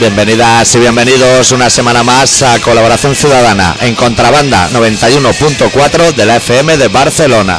[0.00, 6.76] Bienvenidas y bienvenidos una semana más a Colaboración Ciudadana en Contrabanda 91.4 de la FM
[6.76, 7.58] de Barcelona.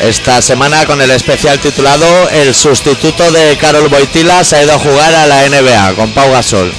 [0.00, 4.78] Esta semana con el especial titulado El sustituto de Carol Boitila se ha ido a
[4.78, 6.72] jugar a la NBA con Pau Gasol.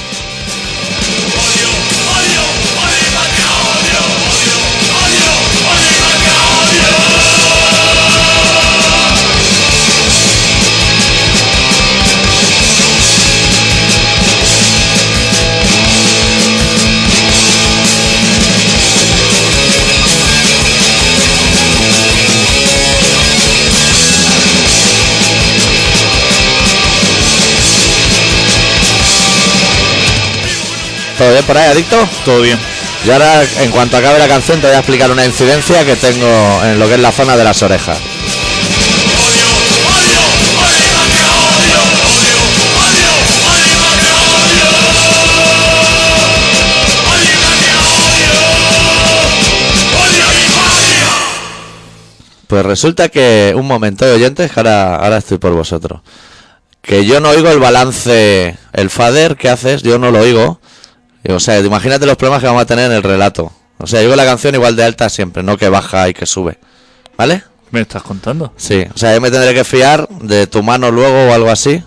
[31.19, 31.97] ¿Todo bien por ahí, adicto?
[32.23, 32.57] Todo bien.
[33.05, 36.63] Y ahora, en cuanto acabe la canción, te voy a explicar una incidencia que tengo
[36.63, 37.97] en lo que es la zona de las orejas.
[52.47, 55.99] Pues resulta que, un momento de oyentes, que ahora, ahora estoy por vosotros.
[56.81, 60.58] Que yo no oigo el balance, el fader que haces, yo no lo oigo.
[61.27, 63.51] O sea, imagínate los problemas que vamos a tener en el relato.
[63.77, 66.57] O sea, yo la canción igual de alta siempre, no que baja y que sube.
[67.17, 67.43] ¿Vale?
[67.71, 68.53] ¿Me estás contando?
[68.57, 68.85] Sí.
[68.93, 71.83] O sea, yo me tendré que fiar de tu mano luego o algo así.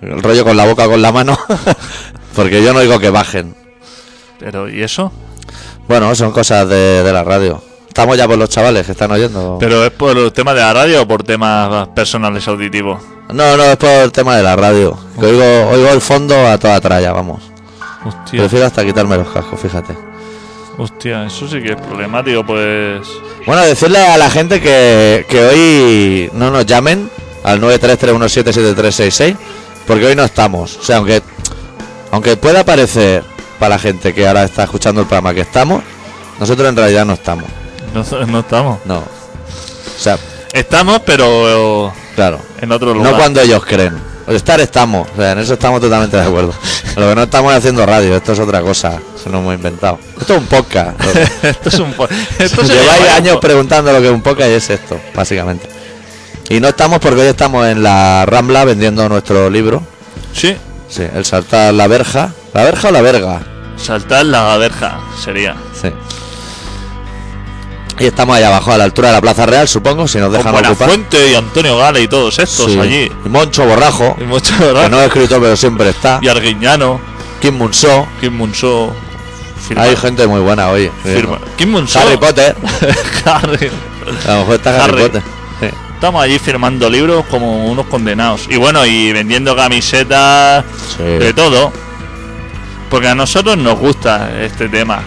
[0.00, 1.38] El rollo con la boca con la mano.
[2.34, 3.54] Porque yo no oigo que bajen.
[4.38, 5.12] Pero, ¿y eso?
[5.88, 7.62] Bueno, son cosas de, de la radio.
[7.88, 9.56] Estamos ya por los chavales que están oyendo.
[9.58, 13.02] ¿Pero es por el tema de la radio o por temas personales auditivos?
[13.32, 14.98] No, no, es por el tema de la radio.
[15.18, 17.55] Que oigo, oigo el fondo a toda tralla, vamos.
[18.06, 19.94] Hostia, Prefiero hasta quitarme los cascos, fíjate.
[20.78, 23.06] hostia, eso sí que es problemático, pues...
[23.46, 27.10] Bueno, decirle a la gente que, que hoy no nos llamen
[27.44, 29.36] al 933177366
[29.86, 30.76] porque hoy no estamos.
[30.76, 31.22] O sea, aunque
[32.10, 33.24] aunque pueda parecer
[33.58, 35.82] para la gente que ahora está escuchando el programa que estamos,
[36.38, 37.44] nosotros en realidad no estamos.
[37.94, 38.78] No, no estamos.
[38.84, 38.98] No.
[38.98, 40.18] O sea,
[40.52, 42.38] Estamos, pero claro.
[42.60, 43.12] en otro lugar.
[43.12, 43.94] No cuando ellos creen.
[44.28, 46.52] Estar estamos, o sea, en eso estamos totalmente de acuerdo.
[46.96, 49.98] Lo que no estamos es haciendo radio, esto es otra cosa, se nos hemos inventado.
[50.20, 51.00] Esto es un podcast.
[51.44, 51.92] esto es un...
[51.92, 55.68] po- Esto se Lleváis años preguntando lo que es un podcast y es esto, básicamente.
[56.48, 59.82] Y no estamos porque hoy estamos en la Rambla vendiendo nuestro libro.
[60.32, 60.56] Sí,
[60.88, 62.32] Sí, el saltar la verja.
[62.54, 63.40] ¿La verja o la verga?
[63.76, 65.54] saltar la verja sería.
[65.80, 65.88] Sí.
[67.98, 70.36] Y estamos allá abajo, a la altura de la Plaza Real, supongo, si nos Con
[70.38, 70.76] dejan ocupar.
[70.76, 72.78] Buenafuente y Antonio Gala y todos estos Sí.
[72.78, 73.10] allí.
[73.24, 76.18] Y Moncho Borrajo, Y mucho, que no es escrito pero siempre está.
[76.20, 77.00] Y Arguiñano,
[77.40, 78.06] Kim Munso.
[78.20, 78.94] Kim Munso...
[79.66, 80.90] firma- Hay gente muy buena hoy.
[81.02, 81.38] firma.
[81.56, 81.98] Kim Munso...
[81.98, 82.54] Harry Potter.
[83.24, 83.70] Harry.
[84.26, 85.02] A lo mejor está Harry, Harry.
[85.02, 85.22] Potter.
[85.60, 85.66] Sí.
[85.94, 88.42] Estamos allí firmando libros como unos condenados.
[88.50, 90.64] Y bueno, y vendiendo camisetas,
[90.98, 91.02] Sí.
[91.02, 91.72] de todo.
[92.90, 95.02] Porque a nosotros nos gusta este tema.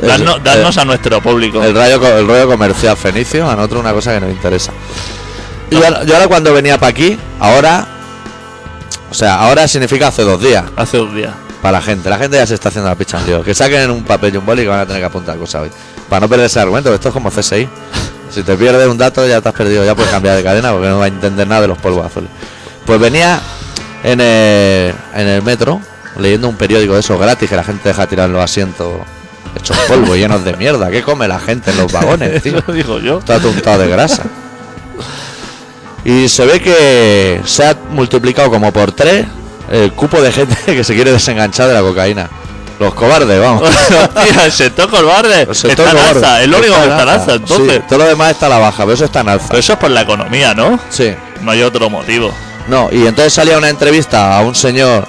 [0.00, 1.62] Darnos, Eh, a nuestro público.
[1.62, 4.72] El rollo, co- el rollo comercial fenicio, a nosotros una cosa que nos interesa.
[5.70, 7.86] Yo, ahora- yo ahora cuando venía para aquí, ahora,
[9.10, 11.32] o sea, ahora significa hace dos días Hace dos días.
[11.60, 12.08] para la gente.
[12.10, 13.42] La gente ya se está haciendo la picha en lío.
[13.42, 15.70] Que saquen un papel y un boli que van a tener que apuntar cosas hoy.
[16.08, 17.68] Para no perder ese argumento, esto es como CSI.
[18.30, 20.88] Si te pierdes un dato ya te has perdido, ya puedes cambiar de cadena porque
[20.88, 22.30] no va a entender nada de los polvos azules.
[22.86, 23.40] Pues venía
[24.02, 25.80] en el, en el metro
[26.18, 29.00] leyendo un periódico de esos gratis que la gente deja tirar en los asientos
[29.56, 30.90] hechos polvo, llenos de mierda.
[30.90, 32.58] ¿Qué come la gente en los vagones, tío?
[32.58, 33.18] Eso digo yo.
[33.18, 34.24] Está atuntado de grasa.
[36.04, 39.24] Y se ve que se ha multiplicado como por tres
[39.70, 42.28] el cupo de gente que se quiere desenganchar de la cocaína.
[42.80, 43.62] Los cobardes, vamos.
[44.16, 46.18] Hostia, el sector cobarde El sector está en cobarde.
[46.26, 46.42] alza.
[46.42, 47.86] Es lo único que está en alza, Sí, entonces.
[47.86, 49.46] todo lo demás está a la baja, pero eso está en alza.
[49.48, 50.80] Pero eso es por la economía, ¿no?
[50.90, 51.14] Sí.
[51.42, 52.32] No hay otro motivo.
[52.66, 55.06] No, y entonces salía una entrevista a un señor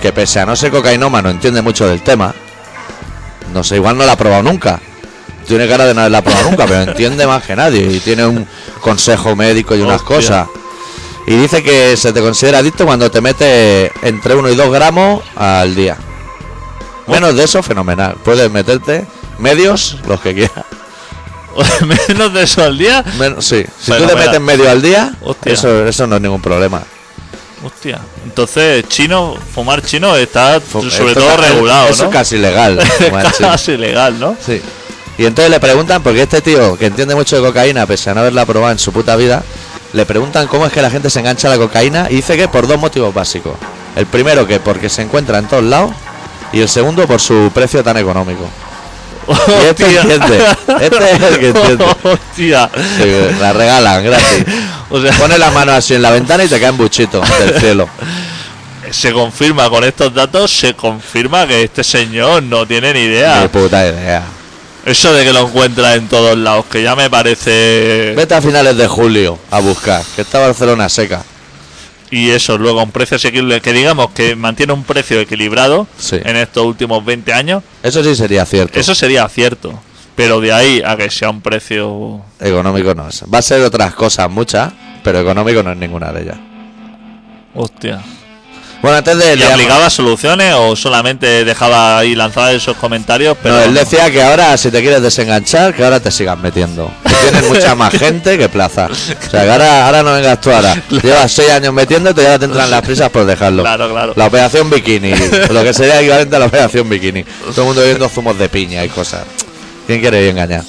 [0.00, 2.32] que pese a no ser cocainómano entiende mucho del tema.
[3.52, 4.80] No sé, igual no la ha probado nunca.
[5.46, 7.80] Tiene cara de no haberla probado nunca, pero entiende más que nadie.
[7.90, 8.46] Y tiene un
[8.80, 10.16] consejo médico y unas Hostia.
[10.16, 10.48] cosas.
[11.26, 15.22] Y dice que se te considera adicto cuando te metes entre 1 y 2 gramos
[15.36, 15.96] al día.
[17.06, 18.16] Menos de eso, fenomenal.
[18.24, 19.06] Puedes meterte
[19.38, 20.64] medios, los que quieras.
[22.08, 23.04] Menos de eso al día.
[23.18, 23.64] Menos, sí.
[23.80, 25.52] Si tú te metes medio al día, Hostia.
[25.52, 26.82] eso, eso no es ningún problema.
[27.64, 28.00] Hostia.
[28.24, 32.10] Entonces, chino, fumar chino está sobre todo regulado, Eso ¿no?
[32.10, 32.78] es casi legal.
[33.38, 34.36] casi legal, ¿no?
[34.44, 34.60] Sí.
[35.18, 38.20] Y entonces le preguntan, porque este tío que entiende mucho de cocaína, pese a no
[38.20, 39.42] haberla probado en su puta vida,
[39.92, 42.46] le preguntan cómo es que la gente se engancha a la cocaína y dice que
[42.46, 43.54] por dos motivos básicos.
[43.96, 45.90] El primero que porque se encuentra en todos lados
[46.52, 48.48] y el segundo por su precio tan económico.
[49.28, 50.44] Y este entiende.
[50.80, 51.84] Este es el que entiende.
[52.02, 52.70] Hostia.
[52.74, 54.44] Sí, la regalan gratis.
[54.90, 57.60] O sea, Pone la mano así en la ventana y te cae un buchito del
[57.60, 57.86] cielo.
[58.90, 63.42] se confirma con estos datos, se confirma que este señor no tiene ni idea.
[63.42, 64.22] Ni puta idea.
[64.86, 68.14] Eso de que lo encuentra en todos lados, que ya me parece...
[68.16, 71.22] Vete a finales de julio a buscar, que está Barcelona seca.
[72.10, 76.16] Y eso, luego un precio asequible, que digamos que mantiene un precio equilibrado Sí.
[76.24, 78.78] en estos últimos 20 años, Eso sí sería cierto.
[78.80, 79.78] eso sería cierto.
[80.16, 82.20] Pero de ahí a que sea un precio...
[82.40, 83.22] Económico no es.
[83.32, 84.72] Va a ser otras cosas, muchas,
[85.04, 86.36] pero económico no es ninguna de ellas.
[87.54, 88.00] Hostia.
[88.80, 93.36] Bueno, antes de ¿Y aplicaba soluciones o solamente dejaba ahí lanzadas esos comentarios?
[93.42, 96.88] Pero No, él decía que ahora, si te quieres desenganchar, que ahora te sigas metiendo.
[97.04, 98.86] Que tienes mucha más gente que plaza.
[98.90, 98.94] O
[99.30, 100.80] sea, que ahora, ahora no vengas tú ahora.
[101.02, 103.62] Llevas seis años metiéndote y ahora te entran las prisas por dejarlo.
[103.62, 104.12] Claro, claro.
[104.14, 105.12] La operación bikini,
[105.50, 107.24] lo que sería equivalente a la operación bikini.
[107.24, 109.24] Todo el mundo bebiendo zumos de piña y cosas.
[109.88, 110.62] ¿Quién quiere ir engañar?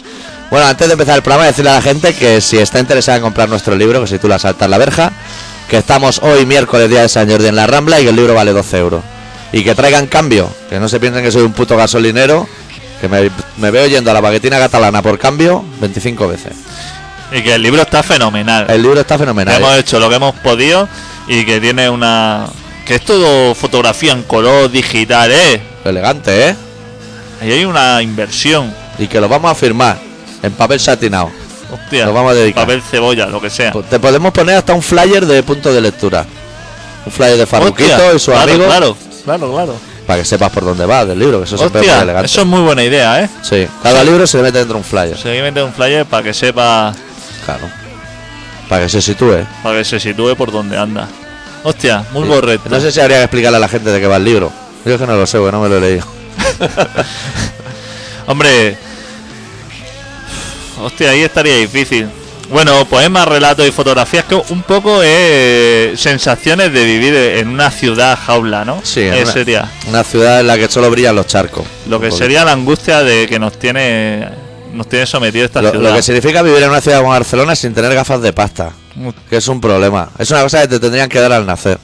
[0.50, 3.24] Bueno, antes de empezar el programa, decirle a la gente que si está interesada en
[3.24, 5.12] comprar nuestro libro, que si tú la saltas la verja,
[5.70, 8.34] que estamos hoy miércoles, día de San Jordi, en la Rambla y que el libro
[8.34, 9.04] vale 12 euros.
[9.52, 12.48] Y que traigan cambio, que no se piensen que soy un puto gasolinero,
[13.00, 16.54] que me, me veo yendo a la baguetina catalana por cambio 25 veces.
[17.32, 18.66] Y que el libro está fenomenal.
[18.68, 19.58] El libro está fenomenal.
[19.58, 20.90] Hemos hecho lo que hemos podido
[21.28, 22.48] y que tiene una...
[22.86, 25.62] Que es todo fotografía en color digital, ¿eh?
[25.86, 26.56] Elegante, ¿eh?
[27.42, 28.74] Ahí hay una inversión.
[28.98, 30.00] Y que lo vamos a firmar
[30.42, 31.30] en papel satinado.
[31.72, 32.06] Hostia.
[32.06, 32.64] Nos vamos a dedicar.
[32.66, 33.72] Papel cebolla, lo que sea.
[33.72, 36.26] Pues Te podemos poner hasta un flyer de punto de lectura.
[37.06, 38.66] Un flyer de Farruquito Hostia, y su claro, amigo.
[38.68, 39.76] Claro, claro, claro.
[40.08, 42.26] Para que sepas por dónde va del libro, que eso siempre es muy Hostia, elegante.
[42.26, 43.30] eso es muy buena idea, ¿eh?
[43.44, 45.16] Sí, cada libro se le mete dentro un flyer.
[45.18, 46.94] Seguidamente un flyer para que sepa,
[47.46, 47.70] Claro.
[48.68, 49.46] Para que se sitúe.
[49.64, 51.08] para que se sitúe por donde anda.
[51.64, 52.30] Hostia, muy Sí.
[52.30, 52.70] correcto.
[52.70, 54.52] No sé si habría que explicarle a la gente de qué va el libro.
[54.86, 56.06] Yo es que no lo sé, porque no me lo he leído.
[58.28, 58.78] Hombre,
[60.80, 62.08] hostia, ahí estaría difícil.
[62.52, 68.18] Bueno, poemas, relatos y fotografías que un poco es sensaciones de vivir en una ciudad
[68.18, 68.82] jaula, ¿no?
[68.84, 71.64] Sí, Eh, una, sería una ciudad en la que solo brillan los charcos.
[71.88, 74.28] lo que sería la angustia de que nos tiene
[74.74, 75.90] nos tiene sometido esta Lo, ciudad.
[75.92, 78.72] lo que significa vivir en una ciudad como Barcelona sin tener gafas de pasta.
[79.30, 80.10] Que es un problema.
[80.20, 81.78] Es una cosa que te tendrían que dar al nacer.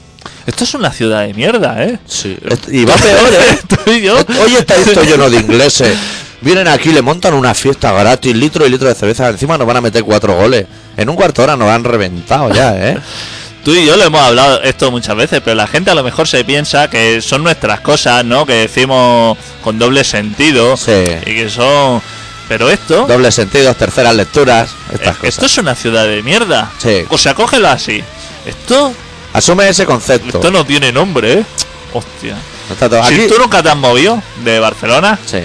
[0.46, 1.98] Esto es una ciudad de mierda, ¿eh?
[2.06, 2.36] Sí.
[2.68, 3.58] Y va peor, ¿eh?
[3.84, 4.16] Tú y yo.
[4.16, 5.96] Hoy está esto lleno de ingleses.
[6.46, 9.28] Vienen aquí, le montan una fiesta gratis, litro y litro de cerveza.
[9.28, 10.64] Encima nos van a meter cuatro goles.
[10.96, 12.98] En un cuarto de hora nos han reventado ya, ¿eh?
[13.64, 16.28] Tú y yo lo hemos hablado esto muchas veces, pero la gente a lo mejor
[16.28, 18.46] se piensa que son nuestras cosas, ¿no?
[18.46, 20.92] Que decimos con doble sentido Sí.
[21.26, 22.00] y que son.
[22.48, 25.24] Pero esto, Dobles sentidos, terceras lecturas, estas eh, cosas.
[25.24, 26.70] esto es una ciudad de mierda.
[26.78, 27.02] Sí.
[27.08, 28.04] O sea, cógelo así.
[28.46, 28.92] Esto,
[29.32, 30.38] Asume ese concepto.
[30.38, 31.44] esto no tiene nombre, ¿eh?
[31.92, 32.36] Hostia.
[32.68, 35.38] No está todo- Si Aquí- tú nunca te has movido de Barcelona, Sí.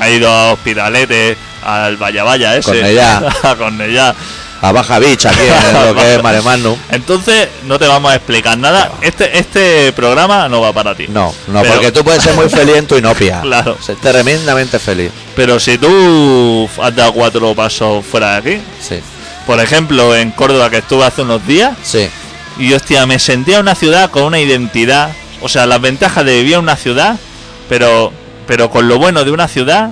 [0.00, 2.70] Has ido a Hospitalet, al Valla Valla ese.
[2.70, 3.22] Cornellá.
[3.42, 4.14] a Cornellá.
[4.62, 6.78] A Baja Beach, aquí en lo que es Maremano.
[6.90, 8.90] Entonces, no te vamos a explicar nada.
[9.02, 11.06] Este, este programa no va para ti.
[11.08, 13.40] No, no, Pero- porque tú puedes ser muy feliz en tu inopia.
[13.42, 13.76] Claro.
[13.80, 15.10] Ser tremendamente feliz.
[15.36, 18.98] Pero si tú has dado cuatro pasos fuera de aquí, Sí,
[19.46, 22.08] por ejemplo, en Córdoba que estuve hace unos días, sí.
[22.58, 25.10] y hostia, me sentía una ciudad con una identidad,
[25.42, 27.16] o sea, las ventajas de vivir en una ciudad,
[27.68, 28.10] pero,
[28.46, 29.90] pero con lo bueno de una ciudad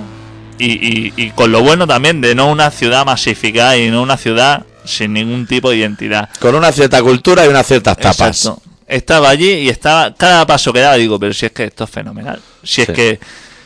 [0.57, 4.17] y, y- y con lo bueno también de no una ciudad masificada y no una
[4.17, 6.29] ciudad sin ningún tipo de identidad.
[6.39, 8.19] Con una cierta cultura y unas ciertas tapas.
[8.45, 8.61] Exacto.
[8.87, 11.89] Estaba allí y estaba cada paso que daba digo, pero si es que esto es
[11.89, 12.39] fenomenal.
[12.63, 12.93] Si es Sí.
[12.93, 13.19] que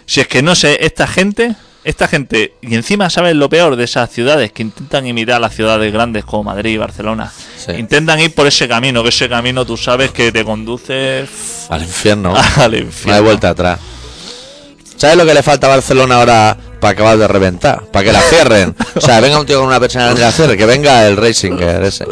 [0.06, 3.84] si es que no sé, esta gente, esta gente y encima sabes lo peor de
[3.84, 7.32] esas ciudades que intentan imitar las ciudades grandes como Madrid y Barcelona.
[7.58, 7.74] Sí.
[7.74, 11.28] Intentan ir por ese camino, que ese camino tú sabes que te conduce
[11.68, 12.34] Al infierno.
[12.56, 13.14] al No infierno.
[13.16, 13.80] hay vuelta atrás.
[15.00, 17.84] ¿Sabes lo que le falta a Barcelona ahora para acabar de reventar?
[17.92, 18.76] Para que la cierren.
[18.96, 21.82] O sea, venga un tío con una persona de la cierre, que venga el Racinger
[21.84, 22.06] ese.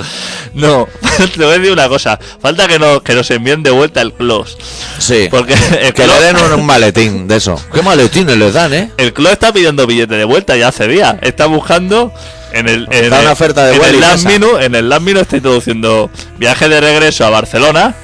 [0.54, 4.00] No, te voy a decir una cosa, falta que nos que nos envíen de vuelta
[4.02, 4.56] el close,
[5.00, 5.28] Sí.
[5.30, 7.62] porque el Que le Clos- den un, un maletín de eso.
[7.74, 8.90] ¿Qué maletines les dan, eh?
[8.98, 11.18] El club está pidiendo billete de vuelta ya hace días.
[11.22, 12.14] Está buscando
[12.54, 15.22] en el en Está el, una oferta de en el minute, en el last minute
[15.24, 17.96] está introduciendo viaje de regreso a Barcelona.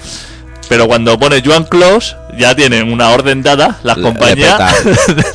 [0.70, 4.60] Pero cuando pone Joan Close, ya tienen una orden dada las Le- compañías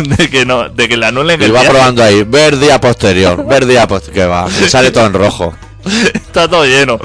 [0.01, 1.69] le de que no, de que le anulen Y va viaje.
[1.71, 2.23] probando ahí.
[2.25, 3.47] Ver día posterior.
[3.47, 4.15] Ver día posterior.
[4.15, 4.47] Que va.
[4.49, 5.55] que sale todo en rojo.
[6.15, 6.99] Está todo lleno.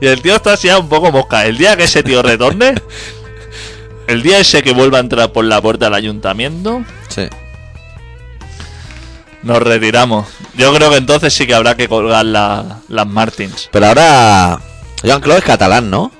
[0.00, 1.46] Y el tío está así un poco mosca.
[1.46, 2.74] El día que ese tío retorne,
[4.06, 7.26] el día ese que vuelva a entrar por la puerta del ayuntamiento, Sí.
[9.42, 10.26] nos retiramos.
[10.56, 13.68] Yo creo que entonces sí que habrá que colgar la- las Martins.
[13.72, 14.60] Pero ahora.
[15.02, 16.10] Joan Clos es catalán, ¿no?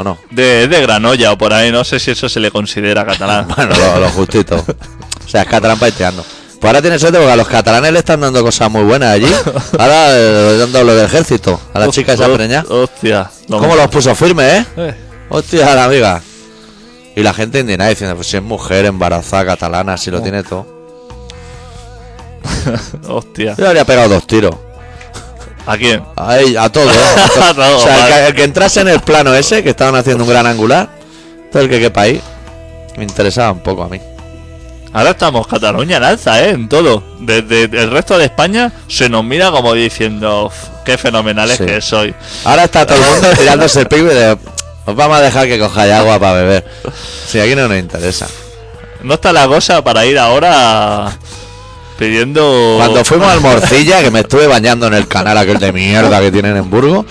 [0.00, 0.16] ¿O no?
[0.30, 3.46] De, de Granolla o por ahí, no sé si eso se le considera catalán.
[3.54, 4.56] Bueno, lo, lo justito.
[4.56, 6.22] O sea, es catalán paiteando.
[6.58, 9.30] Pues ahora tiene suerte porque a los catalanes le están dando cosas muy buenas allí.
[9.78, 11.58] Ahora eh, le han dado lo del ejército.
[11.74, 12.64] A la chica esa Hostia, preñada.
[12.68, 13.30] Hostia.
[13.48, 14.66] ¿Cómo los puso firmes, eh?
[14.76, 14.94] Eh,
[15.30, 16.22] Hostia, la amiga.
[17.16, 20.22] Y la gente indignada diciendo, pues si es mujer embarazada catalana, si lo Oh.
[20.22, 20.66] tiene todo.
[23.08, 23.54] Hostia.
[23.56, 24.54] Yo le habría pegado dos tiros.
[25.72, 26.02] ¿A quién?
[26.16, 26.94] A, ell- a todo, ¿eh?
[27.40, 27.50] A.
[27.50, 29.94] A todo, o sea, el que, el que entrase en el plano ese, que estaban
[29.94, 30.88] haciendo un gran angular,
[31.52, 32.20] todo el que quepa ahí,
[32.96, 34.00] me interesaba un poco a mí.
[34.92, 36.50] Ahora estamos Cataluña en alza, ¿eh?
[36.50, 37.04] En todo.
[37.20, 41.64] Desde el resto de España se nos mira como diciendo, "Uf, qué fenomenales Sí.
[41.66, 42.12] que soy.
[42.44, 44.36] Ahora está todo el mundo tirándose el y de,
[44.86, 46.66] os vamos a dejar que cojáis agua para beber.
[47.28, 48.26] Si aquí no nos interesa.
[49.04, 51.16] No está la cosa para ir ahora
[52.00, 52.76] pidiendo...
[52.78, 56.32] Cuando fuimos al Morcilla, que me estuve bañando en el canal aquel de mierda que
[56.32, 57.04] tienen en Burgos,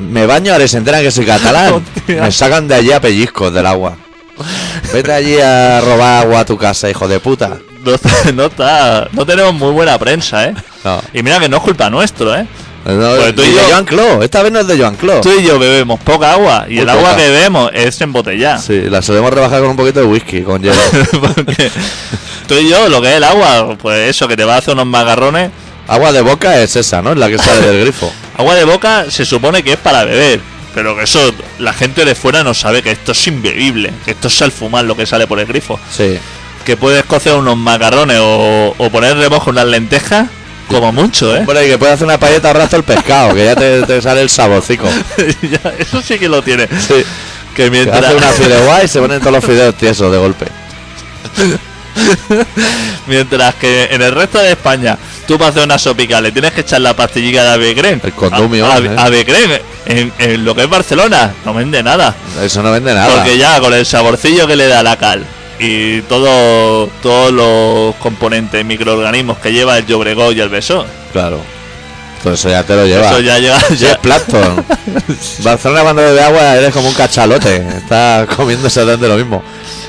[0.00, 1.74] me baño, ahora y se enteran que soy catalán.
[1.74, 2.22] Hostia.
[2.22, 3.96] Me sacan de allí a pellizcos del agua.
[4.92, 7.58] Vete allí a robar agua a tu casa, hijo de puta.
[7.84, 7.92] No,
[8.34, 9.08] no está...
[9.12, 10.54] No tenemos muy buena prensa, ¿eh?
[10.82, 11.00] No.
[11.14, 12.44] Y mira que no es culpa nuestro, ¿eh?
[12.84, 14.24] No, Pues tú y ni de yo- Joan Clos.
[14.24, 15.20] Esta vez no es de Joan Clos.
[15.20, 18.58] Tú y yo bebemos poca agua y Muy el agua que bebemos es embotellada.
[18.66, 20.80] Sí, la solemos rebajar con un poquito de whisky, con hielo.
[21.20, 21.70] Porque
[22.48, 24.74] tú y yo, lo que es el agua, pues eso, que te va a hacer
[24.74, 25.50] unos magarrones.
[25.88, 27.12] Agua de boca es esa, ¿no?
[27.12, 28.10] Es la que sale del grifo.
[28.36, 30.40] Agua de boca se supone que es para beber,
[30.74, 34.28] pero que eso la gente de fuera no sabe que esto es imbebible, que esto
[34.28, 35.78] es al fumar lo que sale por el grifo.
[35.94, 36.18] Sí.
[36.64, 40.28] Que puedes cocer unos macarrones o, o poner remojo unas lentejas,
[40.72, 41.40] como mucho, ¿eh?
[41.40, 44.00] Hombre, y que puede hacer una payeta al rastro el pescado, que ya te, te
[44.02, 44.88] sale el saborcico.
[45.42, 46.66] Ya, eso sí que lo tiene.
[46.66, 47.04] Sí.
[47.54, 50.46] Que Que mientras, hace una fideuá y se ponen todos los fideos tiesos de golpe.
[53.06, 56.62] mientras que en el resto de España tú para hacer una sopica le tienes que
[56.62, 58.00] echar la pastillita de Avegren.
[58.02, 58.90] El condumio, A- a- ¿eh?
[58.96, 62.14] Avegren, en, en lo que es Barcelona, no vende nada.
[62.42, 63.14] Eso no vende nada.
[63.14, 65.24] Porque ya con el saborcillo que le da la cal
[65.62, 71.40] y todo, todos los componentes, microorganismos que lleva el Llobregó y el beso, Claro.
[72.22, 73.08] Pues eso ya te lo lleva.
[73.10, 73.36] eso ya
[73.70, 74.64] es Ya, plancton.
[75.42, 77.56] Barcelona cuando bebe agua eres como un cachalote.
[77.56, 79.42] Está comiendo exactamente lo mismo.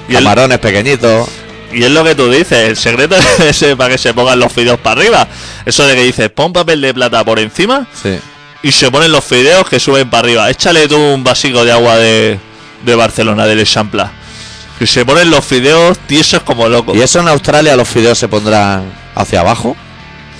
[0.09, 1.29] Y el- Camarones pequeñitos.
[1.71, 4.51] y es lo que tú dices, el secreto es ese para que se pongan los
[4.51, 5.27] fideos para arriba.
[5.65, 8.17] Eso de que dices, pon papel de plata por encima Sí.
[8.63, 10.49] y se ponen los fideos que suben para arriba.
[10.49, 12.39] Échale tú un vasico de agua de,
[12.83, 14.11] de Barcelona, del Echampla.
[14.79, 16.95] Que se ponen los fideos tiesos como locos.
[16.97, 18.83] ¿Y eso en Australia los fideos se pondrán
[19.15, 19.75] hacia abajo?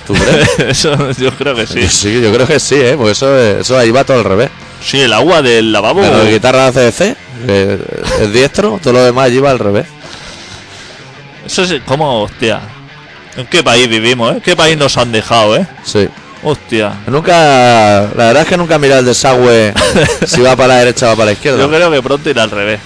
[0.06, 0.14] ¿Tú
[0.56, 0.58] crees?
[0.58, 1.86] Eso yo creo que sí.
[1.88, 2.94] sí, yo creo que sí, ¿eh?
[2.96, 4.50] Porque eso, eso ahí va todo al revés.
[4.84, 6.02] Sí, el agua del lavabo.
[6.02, 7.78] Pero de guitarra de CDC, que
[8.20, 9.86] es diestro, todo lo demás allí va al revés.
[11.46, 12.60] Eso es como, hostia.
[13.36, 14.40] ¿En qué país vivimos, eh?
[14.44, 15.66] ¿Qué país nos han dejado, eh?
[15.84, 16.08] Sí.
[16.42, 16.92] Hostia.
[17.06, 19.72] Nunca, la verdad es que nunca mira el desagüe
[20.26, 21.58] si va para la derecha o va para la izquierda.
[21.58, 22.80] Yo creo que pronto irá al revés.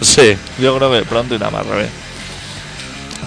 [0.00, 0.36] Sí.
[0.58, 1.90] Yo creo que pronto irá más revés.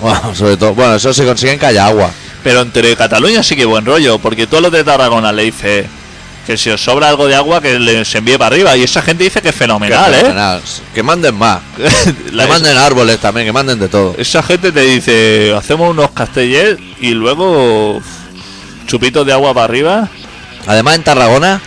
[0.02, 2.10] Bueno, sobre todo, bueno, eso si consiguen que haya agua.
[2.44, 5.88] Pero entre Cataluña sí que buen rollo, porque todos los de Tarragona le dice
[6.46, 8.76] que si os sobra algo de agua que les envíe para arriba.
[8.76, 10.18] Y esa gente dice que es fenomenal, ¿eh?
[10.18, 10.62] fenomenal.
[10.94, 11.62] Que manden más.
[12.34, 14.14] La- que manden árboles también, que manden de todo.
[14.18, 18.02] Esa gente te dice, hacemos unos castellers y luego
[18.88, 20.10] chupitos de agua para arriba.
[20.68, 21.62] Además en Tarragona,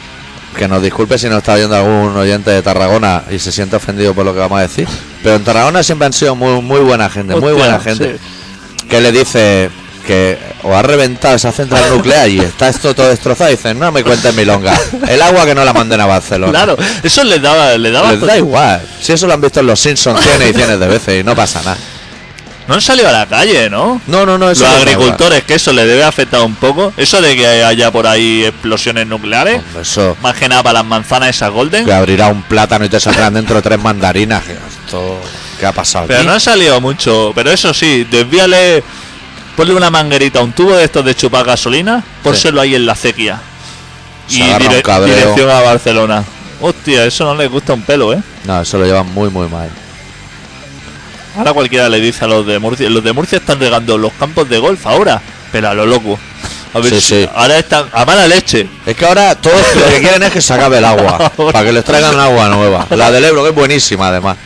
[0.56, 4.14] que nos disculpe si nos está oyendo algún oyente de Tarragona y se siente ofendido
[4.14, 4.88] por lo que vamos a decir,
[5.22, 8.14] pero en Tarragona siempre han sido muy, muy buena gente, muy buena gente.
[8.14, 8.86] sí.
[8.88, 9.70] Que le dice
[10.06, 13.90] que o ha reventado esa central nuclear y está esto todo destrozado, y dicen, no
[13.90, 16.52] me cuentes milonga, el agua que no la manden a Barcelona.
[16.52, 18.80] Claro, eso les daba, les daba Les da igual.
[19.00, 21.60] Si eso lo han visto en los Simpsons cien ediciones de veces y no pasa
[21.62, 21.76] nada.
[22.68, 24.00] No han salido a la calle, ¿no?
[24.08, 26.92] No, no, no, eso Los agricultores, que eso les debe afectar un poco.
[26.96, 29.58] Eso de que haya por ahí explosiones nucleares.
[29.64, 31.84] Hombre, eso más que nada para las manzanas esas golden.
[31.84, 34.42] que abrirá un plátano y te saldrán dentro tres mandarinas.
[34.48, 35.20] Esto,
[35.60, 36.26] ¿qué ha pasado Pero aquí?
[36.28, 37.30] no ha salido mucho.
[37.36, 38.82] Pero eso sí, desvíale,
[39.56, 43.40] ponle una manguerita, un tubo de estos de chupar gasolina, pónselo ahí en la acequia.
[44.26, 46.24] Se Y dire- dirección a Barcelona.
[46.60, 48.18] Hostia, eso no les gusta un pelo, ¿eh?
[48.44, 49.70] No, eso lo llevan muy, muy mal.
[51.36, 52.88] Ahora cualquiera le dice a los de Murcia.
[52.90, 55.20] Los de Murcia están regando los campos de golf ahora,
[55.52, 56.18] pero a lo loco.
[56.74, 58.66] A ver Sí, ahora están a mala leche.
[58.84, 61.30] Es que ahora todos lo que quieren es que se acabe el agua.
[61.52, 62.86] para que les traigan agua nueva.
[62.90, 64.36] La del Ebro, que es buenísima además.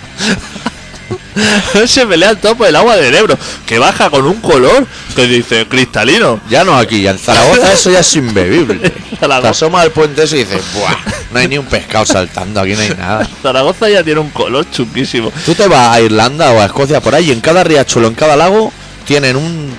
[1.87, 5.67] Se pelea el topo del agua del Ebro, que baja con un color que dice
[5.67, 6.41] cristalino.
[6.49, 8.91] Ya no aquí, en Zaragoza eso ya es imbebible.
[9.21, 10.97] Te asomas al puente ese y dices, ¡buah!
[11.33, 13.29] No hay ni un pescado saltando, aquí no hay nada.
[13.43, 15.33] Zaragoza ya tiene un color chunguísimo.
[15.45, 18.15] Tú te vas a Irlanda o a Escocia por ahí y en cada riachuelo, en
[18.15, 18.73] cada lago,
[19.07, 19.73] tienen un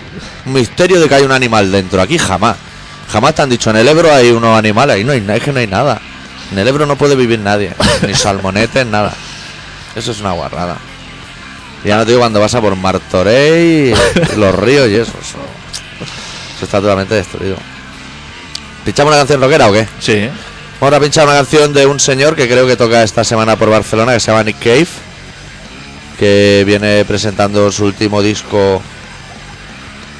[0.45, 2.01] misterio de que hay un animal dentro.
[2.01, 2.57] Aquí jamás.
[3.11, 5.51] Jamás te han dicho, en el Ebro hay unos animales, ahí no hay es que
[5.51, 5.99] no hay nada.
[6.51, 7.73] En el Ebro no puede vivir nadie,
[8.07, 9.13] ni salmonetes, nada.
[9.95, 10.77] Eso es una guarrada.
[11.83, 13.93] Ya no te digo cuando vas a por Martorey,
[14.37, 15.13] los ríos y eso.
[15.19, 15.37] eso.
[16.61, 17.57] Está totalmente destruido.
[18.85, 19.87] ¿Pinchamos una canción rockera o qué?
[19.99, 20.29] Sí.
[20.79, 23.69] Vamos a pinchar una canción de un señor que creo que toca esta semana por
[23.69, 24.87] Barcelona, que se llama Nick Cave,
[26.19, 28.81] que viene presentando su último disco.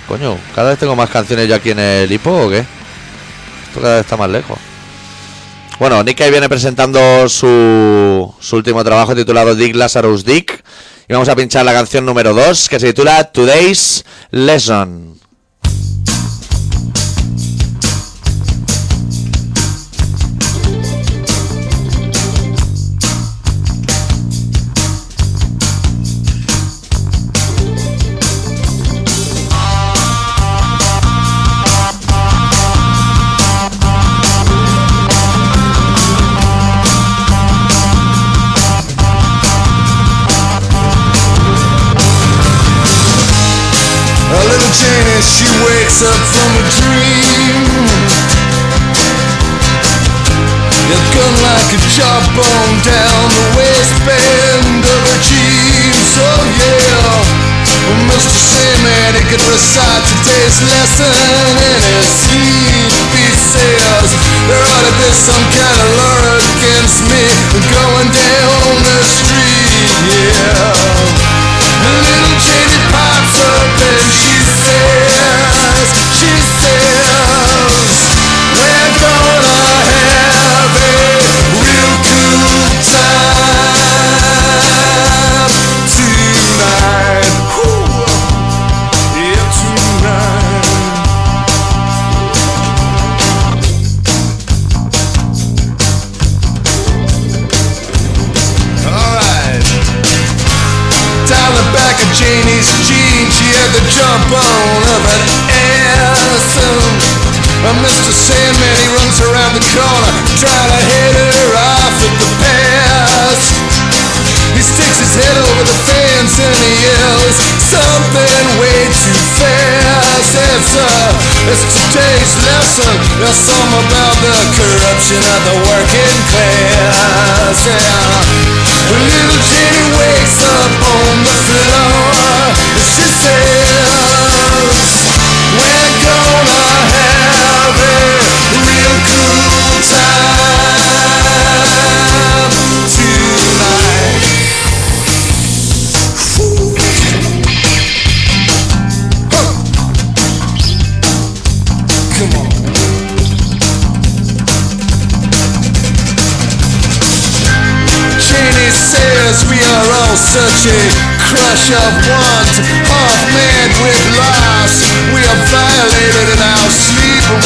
[0.08, 2.60] Coño, cada vez tengo más canciones yo aquí en el hipo o qué?
[2.60, 4.60] Esto cada vez está más lejos.
[5.80, 10.61] Bueno, Nick Cave viene presentando su, su último trabajo titulado Dick Lazarus Dick.
[11.12, 15.21] Y vamos a pinchar la canción número 2 que se titula Today's Lesson.
[45.92, 47.68] Wakes up from a dream.
[50.88, 56.12] Your gun like a jawbone down the waistband of her jeans.
[56.16, 57.52] Oh yeah.
[57.88, 58.32] Well, Mr.
[58.32, 61.12] Sandman, he could recite today's lesson
[61.60, 62.92] in his sleep.
[63.12, 64.08] He says
[64.48, 65.51] there ought to be some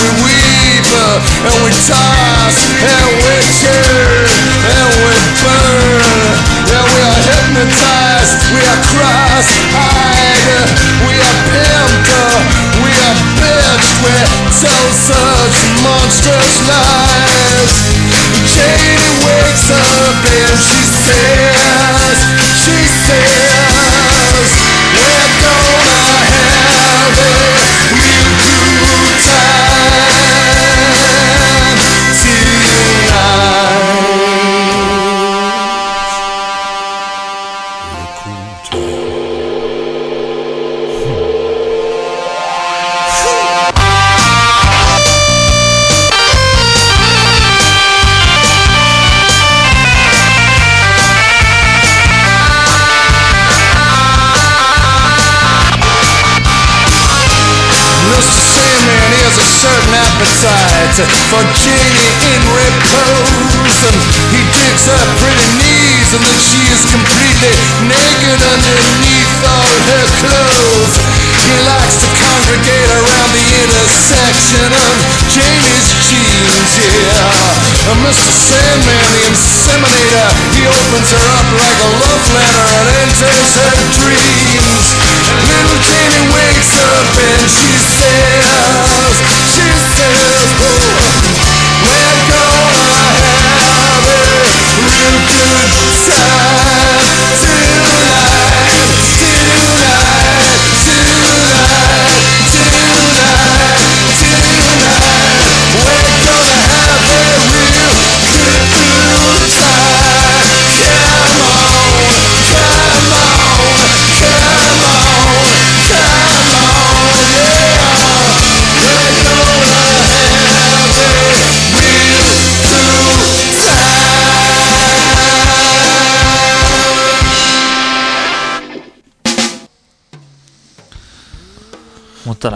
[0.02, 4.28] we weep uh, and we toss and we turn
[4.66, 6.36] and we burn.
[6.68, 10.48] Yeah, we are hypnotized, we are cross-eyed,
[11.08, 12.40] we are pimped, uh,
[12.84, 14.12] we are bitched, we
[14.60, 17.74] tell such monstrous lies.
[18.52, 22.18] Janie wakes up and she says,
[22.64, 24.85] she says,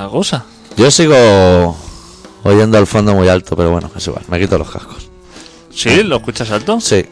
[0.09, 0.45] cosa?
[0.77, 1.75] Yo sigo
[2.43, 4.23] oyendo al fondo muy alto, pero bueno, es igual.
[4.27, 5.09] Me quito los cascos.
[5.73, 6.03] ¿Sí?
[6.03, 6.79] ¿Lo escuchas alto?
[6.79, 7.05] Sí.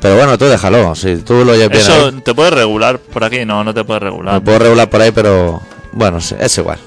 [0.00, 0.94] Pero bueno, tú déjalo.
[0.94, 1.80] Si tú lo oyes bien.
[1.80, 2.20] Eso, ahí.
[2.24, 3.44] ¿te puedes regular por aquí?
[3.44, 4.42] No, no te puedes Me regular.
[4.42, 5.60] puedo regular por ahí, pero
[5.92, 6.78] bueno, es igual.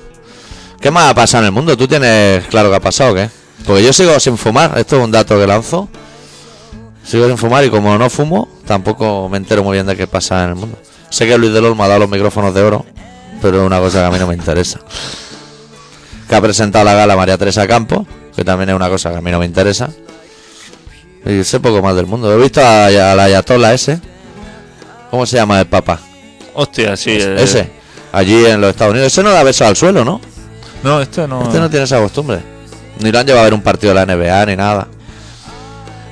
[0.80, 1.76] ¿Qué más ha pasado en el mundo?
[1.78, 3.30] ¿Tú tienes claro que ha pasado qué?
[3.66, 4.78] Porque yo sigo sin fumar.
[4.78, 5.90] Esto es un dato que lanzo.
[7.04, 10.44] Sigo sin fumar y como no fumo, tampoco me entero muy bien de qué pasa
[10.44, 10.78] en el mundo.
[11.10, 12.86] Sé que Luis de me ha dado los micrófonos de oro,
[13.42, 14.80] pero es una cosa que a mí no me interesa.
[16.28, 19.22] Que ha presentado la gala María Teresa Campos, que también es una cosa que a
[19.22, 19.90] mí no me interesa.
[21.26, 22.32] Y sé poco más del mundo.
[22.34, 24.00] He visto a, a la Ayatola ese.
[25.12, 26.00] ¿Cómo se llama el Papa?
[26.54, 27.12] Hostia, sí.
[27.12, 27.70] eh, Ese,
[28.12, 29.08] allí en los Estados Unidos.
[29.12, 30.22] Ese no da besos al suelo, ¿no?
[30.84, 31.44] No, este no.
[31.44, 32.40] Este no tiene esa costumbre.
[33.00, 34.88] Ni lo han llevado a ver un partido de la NBA ni nada.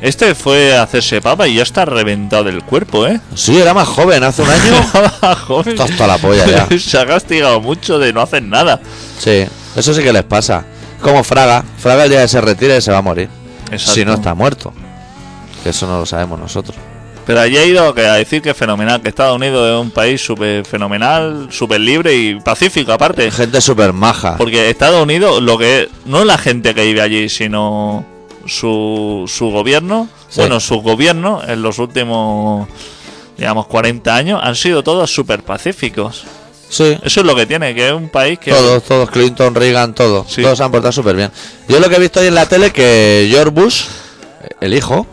[0.03, 3.21] Este fue a hacerse papa y ya está reventado del cuerpo, ¿eh?
[3.35, 4.83] Sí, era más joven, hace un año.
[5.47, 5.69] Joven.
[5.69, 6.77] Está hasta la polla ya.
[6.77, 8.81] Se ha castigado mucho de no hacer nada.
[9.17, 9.45] Sí,
[9.77, 10.65] eso sí que les pasa.
[11.01, 11.63] Como Fraga.
[11.77, 13.29] Fraga el día que se retire se va a morir.
[13.71, 13.93] Exacto.
[13.93, 14.73] Si no está muerto.
[15.63, 16.75] Que eso no lo sabemos nosotros.
[17.25, 20.19] Pero allí ha ido a decir que es fenomenal, que Estados Unidos es un país
[20.19, 23.31] súper fenomenal, súper libre y pacífico aparte.
[23.31, 24.35] Gente súper maja.
[24.35, 28.11] Porque Estados Unidos, lo que no es la gente que vive allí, sino
[28.45, 30.39] su, su gobierno, Sí.
[30.41, 32.67] bueno, su gobierno en los últimos,
[33.37, 36.23] digamos, 40 años han sido todos súper pacíficos.
[36.69, 36.97] Sí.
[37.03, 38.49] Eso es lo que tiene, que es un país que...
[38.51, 40.31] Todos, todos, Clinton, Reagan, todos.
[40.31, 40.41] Sí.
[40.41, 41.31] Todos se han portado súper bien.
[41.67, 43.83] Yo lo que he visto hoy en la tele que George Bush,
[44.59, 45.05] el hijo,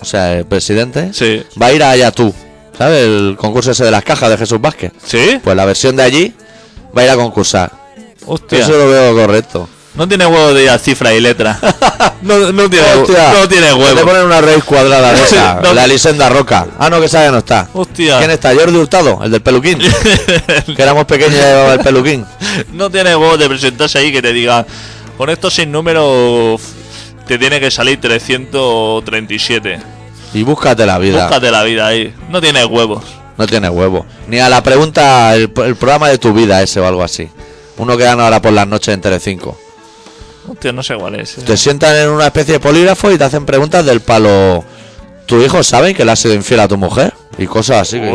[0.00, 1.42] o sea, el presidente, Sí.
[1.60, 2.32] va a ir a Ayatú.
[2.78, 3.04] ¿Sabes?
[3.06, 4.92] El concurso ese de las cajas de Jesús Vázquez.
[5.04, 5.40] ¿Sí?
[5.42, 6.32] Pues la versión de allí
[6.96, 7.72] va a ir a concursar.
[8.24, 8.60] Hostia.
[8.60, 9.68] Eso lo veo correcto.
[9.98, 11.58] No tiene huevo de ir cifra y letra.
[12.22, 14.00] no, no tiene, Hostia, no tiene Le huevo.
[14.06, 15.60] ponen una raíz cuadrada de esa.
[15.60, 15.74] No.
[15.74, 16.68] La Elisenda Roca.
[16.78, 17.68] Ah, no, que esa ya no está.
[17.72, 18.18] Hostia.
[18.18, 18.54] ¿Quién está?
[18.54, 19.78] Jordi Hurtado, el del peluquín.
[20.76, 22.24] que éramos pequeños y llevaba el peluquín.
[22.72, 24.64] no tiene huevo de presentarse ahí que te diga,
[25.16, 26.60] con estos seis números
[27.26, 29.80] te tiene que salir 337.
[30.34, 31.24] Y búscate la vida.
[31.24, 32.14] Búscate la vida ahí.
[32.28, 33.02] No tiene huevos.
[33.36, 34.06] No tiene huevo.
[34.28, 37.28] Ni a la pregunta, el, el programa de tu vida ese o algo así.
[37.78, 39.58] Uno que dan ahora por las noches en Telecinco.
[40.48, 41.38] Hostia, no sé cuál es.
[41.38, 41.42] eh.
[41.46, 44.64] Te sientan en una especie de polígrafo y te hacen preguntas del palo.
[45.26, 47.12] ¿Tu hijo sabe que le has sido infiel a tu mujer?
[47.36, 48.00] Y cosas así.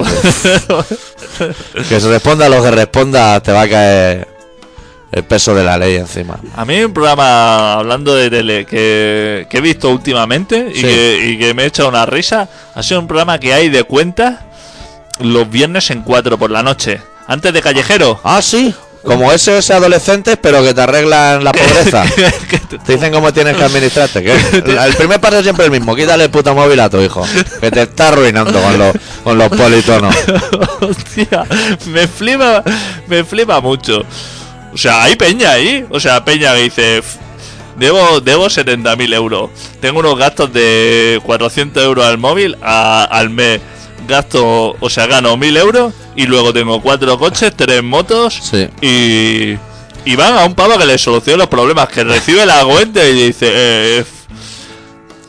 [1.90, 4.28] Que, se responda lo que responda, te va a caer
[5.12, 6.40] el peso de la ley encima.
[6.56, 10.82] A mí hay un programa hablando de tele que, que he visto últimamente y, Sí.
[10.82, 12.48] que, y que me he echado una risa.
[12.76, 14.46] Ha sido un programa que hay de cuenta
[15.20, 17.00] los viernes en 4 por la noche.
[17.28, 18.20] Antes de Callejero.
[18.24, 18.74] Ah, sí.
[19.04, 22.04] Como SOS adolescentes, pero que te arreglan la pobreza.
[22.86, 24.24] Te- dicen cómo tienes que administrarte.
[24.24, 24.32] Que
[24.86, 25.96] el primer paso es siempre el mismo.
[25.96, 27.26] Quítale el puto móvil a tu hijo.
[27.60, 30.16] Que te está arruinando con los, con los politonos.
[30.82, 31.44] Hostia,
[31.88, 32.64] me flipa,
[33.08, 34.04] me flipa mucho.
[34.74, 35.86] O sea, hay peña ahí.
[35.90, 37.20] O sea, peña que dice, "F-
[37.78, 39.50] debo, debo 70.000 euros.
[39.82, 43.60] Tengo unos gastos de 400 euros al móvil a- al mes.
[44.08, 48.68] Gasto, o sea, gano 1.000 euros y luego tengo cuatro coches, tres motos Sí.
[48.82, 49.58] y,
[50.10, 53.14] y van a un pavo que le soluciona los problemas, que recibe la cuenta y
[53.28, 54.06] dice, eh,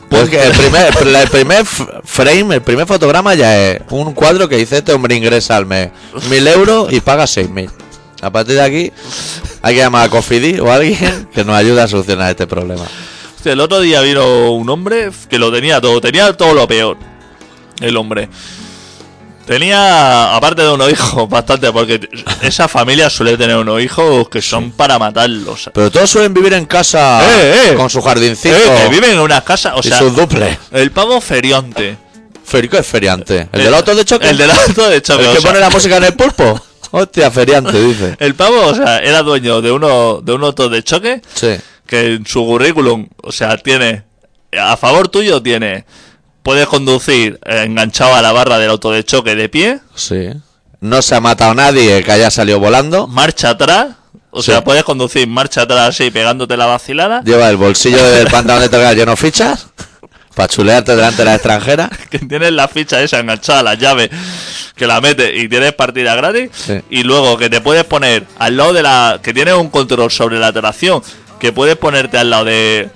[0.09, 4.57] Pues que el primer, el primer frame, el primer fotograma ya es un cuadro que
[4.57, 5.89] dice este hombre ingresa al mes
[6.29, 7.69] mil euros y paga seis mil.
[8.21, 8.91] A partir de aquí
[9.61, 12.85] hay que llamar a Cofidi o a alguien que nos ayude a solucionar este problema.
[13.43, 16.97] El otro día vino un hombre que lo tenía todo, tenía todo lo peor.
[17.79, 18.27] El hombre.
[19.45, 21.99] Tenía, aparte de unos hijos, bastante, porque
[22.41, 25.69] esa familia suele tener unos hijos que son para matarlos.
[25.73, 27.75] Pero todos suelen vivir en casa Eh, eh.
[27.75, 30.57] con su jardincito Eh, que viven en unas casas, o y sea, sus duples.
[30.71, 31.97] el pavo ferionte.
[32.43, 33.49] Ferico es feriante.
[33.51, 34.29] ¿El del auto de choque?
[34.29, 35.23] El del auto de choque.
[35.23, 36.61] ¿El o que sea, pone la música en el pulpo?
[36.91, 38.15] Hostia, feriante, dice.
[38.19, 41.55] el pavo, o sea, era dueño de uno de un auto de choque Sí.
[41.85, 44.03] que en su currículum, o sea, tiene
[44.57, 45.85] a favor tuyo tiene
[46.45, 50.29] puedes conducir eh, enganchado a la barra del auto de choque de pie, Sí.
[50.79, 53.07] No se ha matado nadie que haya salido volando.
[53.07, 53.87] marcha atrás,
[54.29, 54.51] o Sí.
[54.51, 58.69] sea, puedes conducir marcha atrás así pegándote la vacilada, Lleva el bolsillo del pantalón de
[58.69, 59.67] tocar lleno de fichas.
[60.35, 61.89] Para chulearte delante de la extranjera.
[62.11, 64.11] que tienes la ficha esa enganchada a la llave,
[64.75, 66.73] que la metes y tienes partida gratis, Sí.
[66.91, 70.37] y luego que te puedes poner al lado de la que tienes un control sobre
[70.37, 71.01] la tracción,
[71.39, 72.89] que puedes ponerte al lado de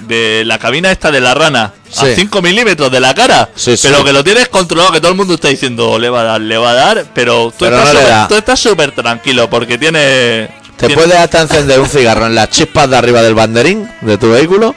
[0.00, 2.06] de la cabina esta de la rana Sí.
[2.06, 3.86] a 5 milímetros de la cara, Sí, sí.
[3.88, 6.40] pero que lo tienes controlado, que todo el mundo está diciendo le va a dar,
[6.40, 10.94] le va a dar, pero tú Pero estás no súper- tranquilo porque tiene Te tiene-
[10.96, 14.74] puedes hasta encender un cigarro en las chispas de arriba del banderín de tu vehículo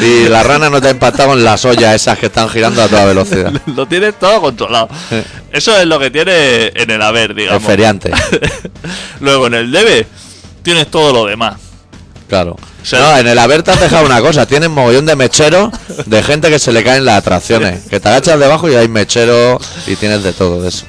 [0.00, 2.88] Y la rana no te ha impactado con las ollas esas que están girando a
[2.88, 3.52] toda velocidad.
[3.76, 4.88] Lo tienes todo controlado.
[5.52, 7.62] Eso es lo que tiene en el haber, El digamos.
[7.62, 8.10] feriante,
[9.20, 10.06] Luego en el debe
[10.64, 11.60] tienes todo lo demás.
[12.28, 12.56] Claro.
[12.82, 14.46] sea- no, en el haber te has dejado una cosa.
[14.46, 15.70] Tienes mogollón de mecheros
[16.06, 17.84] de gente que se le caen las atracciones.
[17.88, 20.84] Que te agachas debajo y hay mecheros y tienes de todo eso.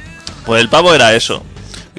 [0.45, 1.43] Pues el pavo era eso.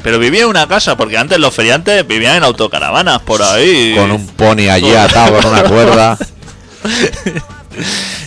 [0.03, 3.95] Pero vivía en una casa, porque antes los feriantes vivían en autocaravanas por ahí.
[3.97, 6.19] Con un pony allí atado con una cuerda.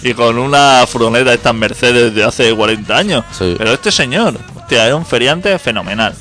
[0.04, 3.24] y con una furgoneta de estas Mercedes de hace 40 años.
[3.38, 3.56] Sí.
[3.58, 6.14] Pero este señor, hostia, era un feriante fenomenal.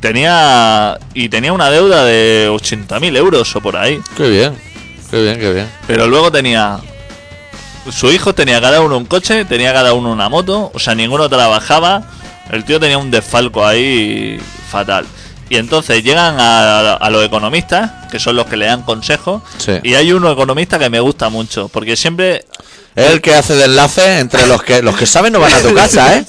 [0.00, 0.98] Tenía.
[1.14, 4.00] Y tenía una deuda de 80.000 euros o por ahí.
[4.16, 4.56] Qué bien,
[5.10, 5.68] qué bien, qué bien.
[5.86, 6.78] Pero luego tenía.
[7.90, 11.28] Su hijo tenía cada uno un coche, tenía cada uno una moto, o sea, ninguno
[11.28, 12.02] trabajaba.
[12.50, 14.38] El tío tenía un desfalco ahí
[14.70, 15.06] fatal.
[15.50, 19.72] Y entonces llegan a, a los economistas, que son los que le dan consejos, Sí.
[19.82, 22.44] y hay uno economista que me gusta mucho, porque siempre
[22.96, 25.58] Es el que hace de enlace entre los que los que saben no van a
[25.60, 26.24] tu casa, ¿eh?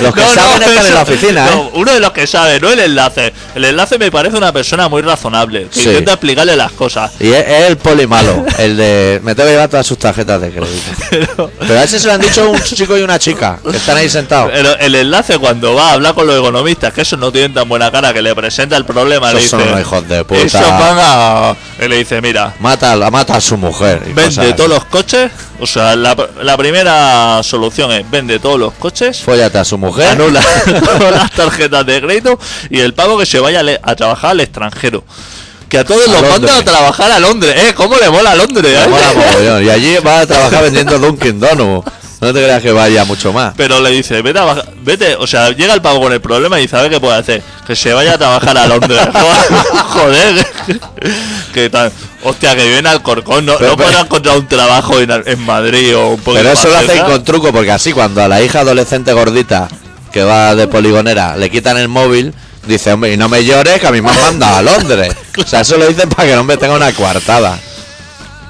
[0.00, 1.70] Los que No, no, saben están en eso- la oficina, no, ¿eh?
[1.74, 3.32] uno de los que sabe, no el enlace.
[3.56, 5.88] El enlace me parece una persona muy razonable, que Sí.
[5.88, 7.10] intenta explicarle las cosas.
[7.18, 10.40] Y es, es el poli malo, el de me tengo que llevar todas sus tarjetas
[10.40, 11.50] de crédito.
[11.58, 14.08] Pero a ese se lo han dicho un chico y una chica, que están ahí
[14.08, 14.52] sentados.
[14.54, 17.68] El, el enlace cuando va a hablar con los economistas, que esos no tienen tan
[17.68, 19.64] buena cara, que le presenta el problema, le Esos dice...
[19.64, 20.40] son unos hijos de puta.
[20.42, 21.56] Esos van a...
[21.84, 24.02] Y le dice, mira, Mata, a- mata a su mujer.
[24.08, 25.32] y vende todos los coches.
[25.62, 29.20] O sea, la, la primera solución es vende todos los coches.
[29.20, 30.08] Fóllate a su mujer.
[30.08, 32.36] Anula todas las tarjetas de crédito
[32.68, 35.04] y el pavo que se vaya a le- a trabajar al extranjero.
[35.68, 36.54] Que a todos A los manda Londres.
[36.58, 37.54] a trabajar a Londres.
[37.56, 37.74] ¿Eh?
[37.76, 38.76] ¿Cómo le mola a Londres?
[38.76, 38.88] Eh?
[38.88, 39.64] mola mogollón.
[39.64, 41.88] Y allí va a trabajar vendiendo Dunkin' Donuts.
[42.20, 43.54] No te creas que vaya mucho más.
[43.56, 46.58] Pero le dice, vete a baja- vete, o sea, llega el pavo con el problema
[46.58, 47.40] y dice, a ver qué puede hacer.
[47.66, 49.00] Que se vaya a trabajar a Londres.
[49.88, 50.46] Joder.
[51.54, 51.92] que tal.
[52.24, 53.44] Hostia, que vive en Alcorcón.
[53.46, 56.50] No, Pero- no pero- encontrar un trabajo en, Al- en Madrid o un poco Pero
[56.52, 59.68] eso lo hacen con truco, porque así cuando a la hija adolescente gordita
[60.12, 62.32] que va de poligonera le quitan el móvil,
[62.66, 65.14] dice, hombre, y no me llores que a mí me han mandado a Londres.
[65.38, 67.58] O sea, eso lo dicen para que no me tenga una coartada.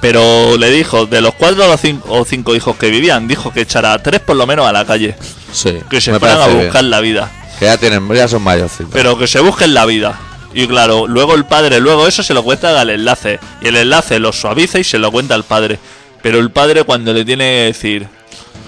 [0.01, 3.61] Pero le dijo, de los cuatro o cinco, o cinco hijos que vivían, dijo que
[3.61, 5.15] echara a tres por lo menos a la calle.
[5.53, 6.63] Sí, Que se fueran a bien.
[6.65, 7.31] buscar la vida.
[7.61, 8.89] Que ya tienen, ya son mayorcitos.
[8.93, 10.19] Pero que se busquen la vida.
[10.55, 13.39] Y claro, luego el padre, luego eso se lo cuenta al enlace.
[13.63, 15.79] Y el enlace lo suaviza y se lo cuenta al padre.
[16.23, 18.07] Pero el padre cuando le tiene que decir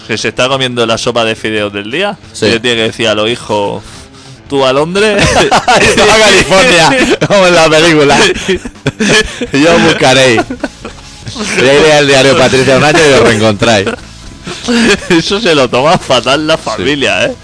[0.07, 2.47] que se está comiendo la sopa de fideos del día, Sí.
[2.47, 3.83] le tiene que decir a los hijos,
[4.49, 5.23] tú a Londres.
[5.97, 8.18] Y a California, como en la película.
[9.53, 10.40] Yo os buscaréis.
[11.57, 13.88] Ya iré al diario Patricia un año y os reencontráis.
[15.09, 17.35] eso se lo toma fatal la familia, ¿eh?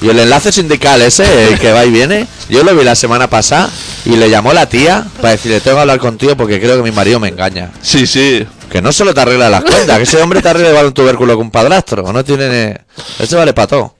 [0.00, 3.28] Y el enlace sindical ese, el que va y viene, yo lo vi la semana
[3.30, 3.70] pasada
[4.04, 6.94] y le llamó la tía para decirle, tengo que hablar contigo porque creo que mi
[6.94, 7.70] marido me engaña.
[7.80, 8.46] Sí, sí.
[8.70, 11.34] Que no solo te arregla las cuentas, que ese hombre te arregla igual un tubérculo
[11.36, 12.12] con un padrastro.
[12.12, 12.78] No tiene...
[13.18, 13.94] Ese vale para todo.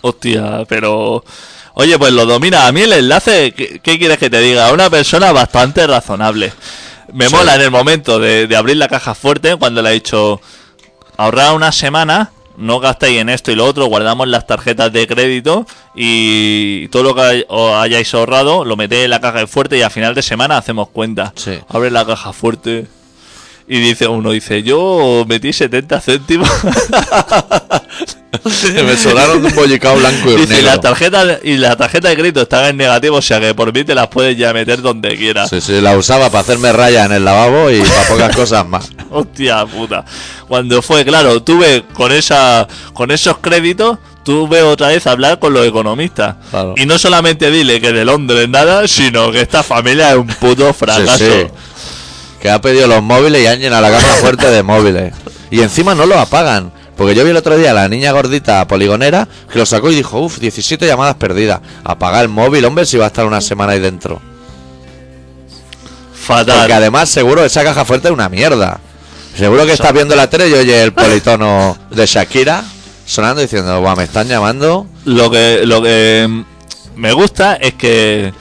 [0.00, 1.24] Hostia, pero...
[1.74, 2.66] Oye, pues lo domina.
[2.66, 4.72] A mí el enlace, ¿qué, qué quieres que te diga?
[4.72, 6.52] Una persona bastante razonable.
[7.12, 7.34] Me Sí.
[7.34, 10.40] mola en el momento de, de abrir la caja fuerte cuando le ha dicho
[11.16, 15.66] ahorrar una semana, no gastéis en esto y lo otro, guardamos las tarjetas de crédito
[15.94, 19.90] y todo lo que os hayáis ahorrado lo metéis en la caja fuerte y a
[19.90, 21.32] final de semana hacemos cuenta.
[21.36, 21.58] Sí.
[21.68, 22.86] Abre la caja fuerte.
[23.66, 26.48] Y dice uno, dice, yo metí 70 céntimos.
[28.84, 30.80] me sobraron un bollicao blanco y y la negro.
[30.80, 33.84] tarjeta de- y la tarjeta de crédito está en negativo, o sea que por mí
[33.84, 35.50] te las puedes ya meter donde quieras.
[35.50, 38.90] Sí, sí, la usaba para hacerme raya en el lavabo y para pocas cosas más.
[39.10, 40.04] Hostia puta.
[40.48, 45.52] Cuando fue, claro, tuve con esa con esos créditos, tuve otra vez a hablar con
[45.54, 46.36] los economistas.
[46.50, 46.74] Claro.
[46.76, 50.72] Y no solamente dile que de Londres nada, sino que esta familia es un puto
[50.74, 51.18] fracaso.
[51.18, 51.46] Sí, sí.
[52.44, 55.14] Que ha pedido los móviles y han llenado la caja fuerte de móviles.
[55.50, 56.70] Y encima no los apagan.
[56.94, 59.94] Porque yo vi el otro día a la niña gordita poligonera que lo sacó y
[59.94, 61.60] dijo, uff, 17 llamadas perdidas.
[61.84, 64.20] Apaga el móvil, hombre, si va a estar una semana ahí dentro.
[66.12, 66.58] Fatal.
[66.58, 68.78] Porque además seguro esa caja fuerte es una mierda.
[69.34, 72.62] Seguro que estás viendo la tele y oye el politono de Shakira
[73.06, 74.86] sonando diciendo, guau, me están llamando.
[75.06, 76.44] Lo que lo que
[76.94, 78.34] me gusta es que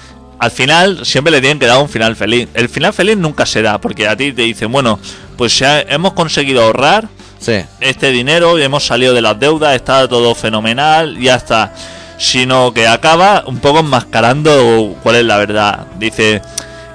[0.43, 2.49] al final siempre le tienen que dar un final feliz.
[2.53, 4.99] El final feliz nunca se da, porque a ti te dicen, bueno,
[5.37, 7.07] pues ya hemos conseguido ahorrar
[7.39, 11.73] Sí, este dinero, hemos salido de las deudas, está todo fenomenal, ya está.
[12.17, 15.87] Sino que acaba un poco enmascarando cuál es la verdad.
[15.99, 16.41] Dice,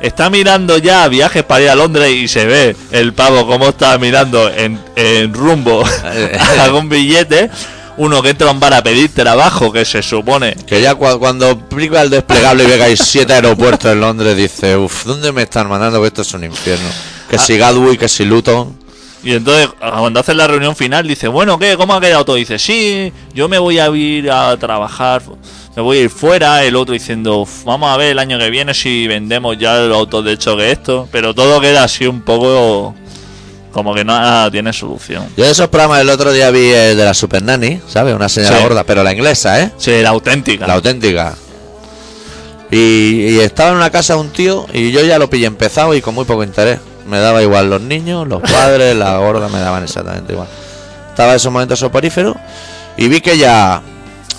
[0.01, 3.99] está mirando ya viajes para ir a Londres y se ve el pavo como está
[3.99, 7.51] mirando en, en rumbo a algún billete.
[7.99, 11.19] Uno que entra a un bar a pedir trabajo, que se supone que ya cua-
[11.19, 15.33] cuando aplica el desplegable y ve que hay siete aeropuertos en Londres, dice, uff, ¿dónde
[15.33, 16.01] me están mandando?
[16.01, 16.89] Que esto es un infierno.
[17.29, 17.39] Que Ah.
[17.41, 18.79] si Gatwick, que si Luton.
[19.25, 21.77] Y entonces, cuando hacen la reunión final, dice, bueno, ¿qué?
[21.77, 22.37] ¿Cómo ha quedado todo?
[22.37, 25.23] Dice, sí, yo me voy a ir a trabajar,
[25.75, 26.63] me voy a ir fuera.
[26.65, 29.99] El otro diciendo, "Uf, vamos a ver el año que viene si vendemos ya los
[29.99, 31.09] autos de choque esto.
[31.11, 32.95] Pero todo queda así un poco
[33.73, 35.27] como que nada tiene solución.
[35.37, 38.15] Yo de esos programas el otro día vi el de la Super Nanny, ¿sabes?
[38.15, 38.63] Una señora Sí.
[38.63, 39.71] gorda, pero la inglesa, ¿eh?
[39.79, 40.67] Sí, la auténtica.
[40.67, 41.35] La auténtica.
[42.71, 42.77] Y,
[43.31, 46.15] y estaba en una casa un tío y yo ya lo pillé empezado y con
[46.15, 46.79] muy poco interés.
[47.07, 50.49] Me daba igual los niños, los padres, la gorda, me daban exactamente igual.
[51.11, 52.37] Estaba en esos momentos soporífero
[52.97, 53.81] y vi que ya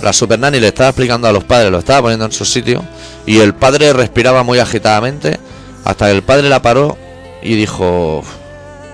[0.02, 2.84] la Super Nanny le estaba explicando a los padres, lo estaba poniendo en su sitio
[3.26, 5.39] y el padre respiraba muy agitadamente
[5.84, 6.98] hasta que el padre la paró
[7.42, 8.24] y dijo,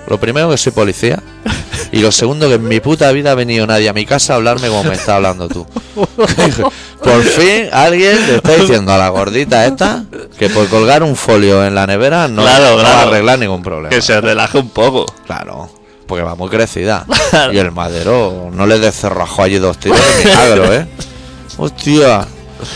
[0.08, 1.22] lo primero que soy policía
[1.91, 4.36] y lo segundo que en mi puta vida ha venido nadie a mi casa a
[4.38, 5.65] hablarme como me está hablando tú.
[7.04, 10.04] por fin alguien le está diciendo a la gordita esta
[10.38, 13.63] que por colgar un folio en la nevera no, Claro, no va a arreglar ningún
[13.63, 13.89] problema.
[13.89, 15.06] Que se relaje un poco.
[15.26, 15.70] Claro,
[16.06, 17.06] porque va muy crecida.
[17.52, 20.88] Y el madero no le descerrajó allí dos tiros de milagro, ¿eh?
[21.58, 22.28] Hostia,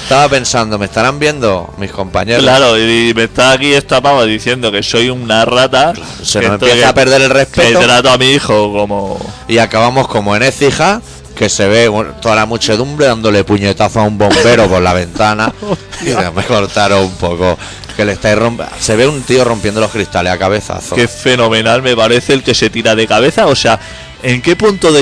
[0.03, 2.43] estaba pensando, ¿me estarán viendo mis compañeros?
[2.43, 5.93] Claro, y me está aquí esta pava diciendo que soy una rata.
[6.23, 9.19] Se que nos empieza a perder el Que respeto trato a mi hijo como.
[9.47, 11.01] y acabamos como en Écija,
[11.35, 15.53] que se ve toda la muchedumbre dándole puñetazo a un bombero por la ventana.
[16.01, 17.57] y me cortaron un poco.
[17.95, 20.95] Que le estáis romp- Se ve un tío rompiendo los cristales a cabezazo.
[20.95, 23.47] Qué fenomenal me parece el que se tira de cabeza.
[23.47, 23.77] O sea,
[24.23, 25.01] ¿en qué punto de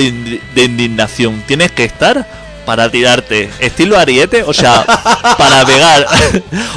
[0.56, 2.26] indignación tienes que estar
[2.68, 4.42] para tirarte estilo ariete?
[4.42, 4.84] O sea,
[5.38, 6.06] para pegar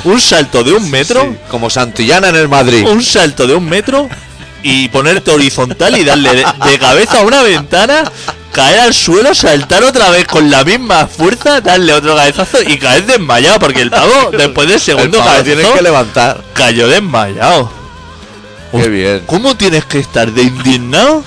[0.06, 2.88] un salto de un metro, Sí, como Santillana en el Madrid.
[2.88, 4.08] un salto de un metro
[4.64, 8.10] y ponerte horizontal y darle de, de cabeza a una ventana,
[8.54, 13.06] caer al suelo, saltar otra vez con la misma fuerza, darle otro cabezazo y caer
[13.06, 16.42] desmayado, porque el pavo después del El segundo cabezazo tienes que levantar.
[16.54, 17.70] cayó desmayado.
[18.72, 19.24] Qué bien.
[19.26, 21.26] ¿Cómo tienes que estar de indignado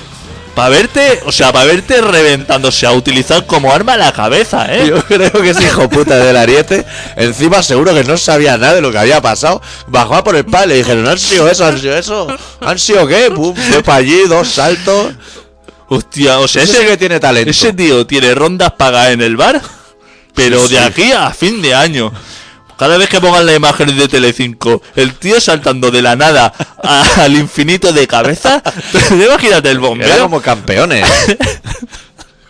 [0.55, 4.87] para verte, o sea, para verte reventándose a utilizar como arma la cabeza, eh?
[4.88, 6.85] Yo creo que ese hijo puta del ariete,
[7.17, 9.61] encima seguro que no sabía nada de lo que había pasado.
[9.88, 12.27] Bajó a por el palo y le dijeron, han sido eso, han sido eso.
[12.61, 13.31] ¿Han sido qué?
[13.31, 15.12] Pum, fue para allí, dos saltos.
[15.88, 17.51] Hostia, o sea, Ese ese, que tiene talento.
[17.51, 19.61] ese tío tiene rondas pagadas en el bar,
[20.35, 20.85] pero Sí, de sí.
[20.85, 22.12] aquí a fin de año.
[22.79, 27.05] Cada vez que pongan la imagen de Telecinco, el tío saltando de la nada a-
[27.25, 28.63] al infinito de cabeza,
[29.11, 30.23] imagínate el Era bombero.
[30.23, 31.07] como campeones.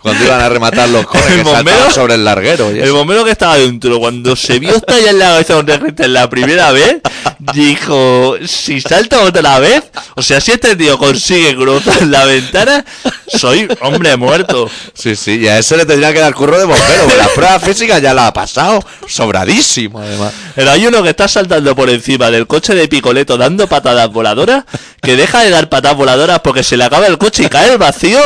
[0.01, 2.71] Cuando iban a rematar los cones El que bombero- sobre el larguero.
[2.75, 6.07] y El bombero que estaba dentro, cuando se vio estallar en la cabeza un regente
[6.07, 6.97] la primera vez,
[7.39, 9.83] dijo, si salto otra vez,
[10.15, 12.85] o sea, si este tío consigue cruzar la ventana,
[13.27, 14.69] soy hombre muerto.
[14.93, 17.03] Sí, sí, y a ese le tendría que dar curro de bombero.
[17.03, 18.83] porque las pruebas físicas ya la ha pasado.
[19.07, 20.33] Sobradísimo, además.
[20.55, 24.65] Pero hay uno que está saltando por encima del coche de Picoleto dando patadas voladoras,
[25.01, 27.77] que deja de dar patadas voladoras porque se le acaba el coche y cae el
[27.77, 28.19] vacío,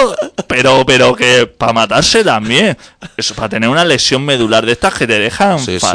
[0.48, 2.78] pero pero que para matarse también.
[3.18, 5.88] Eso, para tener una lesión medular de estas que te dejan Sí, sí.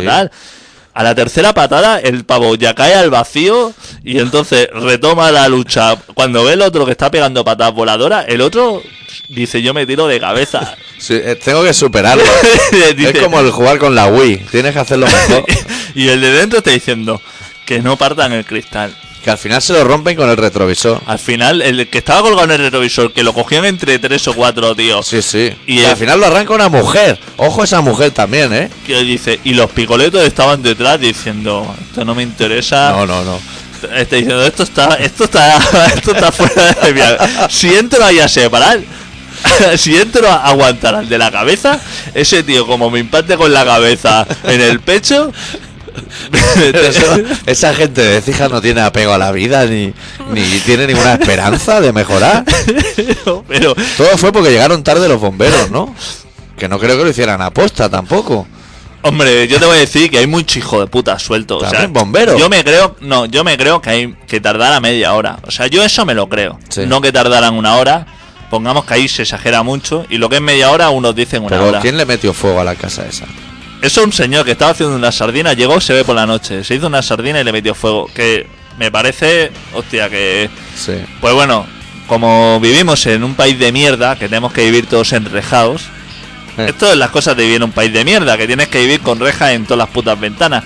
[0.94, 5.96] A la tercera patada, el pavo ya cae al vacío y entonces retoma la lucha.
[6.14, 8.80] Cuando ve el otro que está pegando patadas voladoras, el otro
[9.28, 10.76] dice yo me tiro de cabeza.
[10.98, 12.22] Sí, eh, tengo que superarlo.
[12.96, 14.37] Dice- es como el jugar con la Wii.
[14.50, 15.44] Tienes que hacerlo mejor.
[15.96, 17.20] y el de dentro está diciendo
[17.66, 18.94] que no partan el cristal.
[19.24, 21.00] Que al final se lo rompen con el retrovisor.
[21.06, 24.34] Al final, el que estaba colgado en el retrovisor, que lo cogían entre tres o
[24.34, 25.50] cuatro tíos, Sí, sí.
[25.66, 27.18] Y al final lo arranca una mujer.
[27.38, 28.68] Ojo esa mujer también, ¿eh?
[28.87, 32.90] que dice, y los picoletos estaban detrás diciendo, esto no me interesa.
[32.90, 33.40] No, no, no.
[33.94, 35.56] Está diciendo, esto está, esto está,
[35.94, 37.00] esto está fuera de mi
[37.48, 38.80] Si entro ahí a separar,
[39.78, 41.80] si entro a aguantar al de la cabeza,
[42.12, 45.33] ese tío como me impacte con la cabeza en el pecho,
[46.75, 47.17] Eso-
[47.47, 49.92] esa gente de Cija no tiene apego a la vida ni,
[50.33, 52.45] ni tiene ninguna esperanza de mejorar.
[53.49, 55.95] pero Todo fue porque llegaron tarde los bomberos, ¿no?
[56.59, 58.47] Que no creo que lo hicieran a posta tampoco.
[59.03, 61.59] Hombre, yo te voy a decir que hay mucho hijo de puta suelto.
[61.59, 61.92] O sea, También.
[62.38, 65.38] Yo me creo, no, yo me creo que hay que tardara media hora.
[65.47, 66.59] O sea, yo eso me lo creo.
[66.71, 66.85] Sí.
[66.87, 68.07] No que tardaran una hora.
[68.49, 70.07] Pongamos que ahí se exagera mucho.
[70.09, 71.81] Y lo que es media hora, unos dicen una Pero hora.
[71.81, 73.27] ¿quién le metió fuego a la casa esa?
[73.85, 76.64] Eso un señor que estaba haciendo una sardina, llegó, se ve por la noche.
[76.64, 78.08] Se hizo una sardina y le metió fuego.
[78.14, 78.46] Que
[78.78, 80.48] me parece, hostia, que.
[80.74, 80.94] Sí.
[81.20, 81.66] Pues bueno,
[82.06, 85.82] como vivimos en un país de mierda, que tenemos que vivir todos enrejados.
[86.56, 86.68] Eh.
[86.70, 89.00] Esto es las cosas de vivir en un país de mierda, que tienes que vivir
[89.00, 90.64] con rejas en todas las putas ventanas.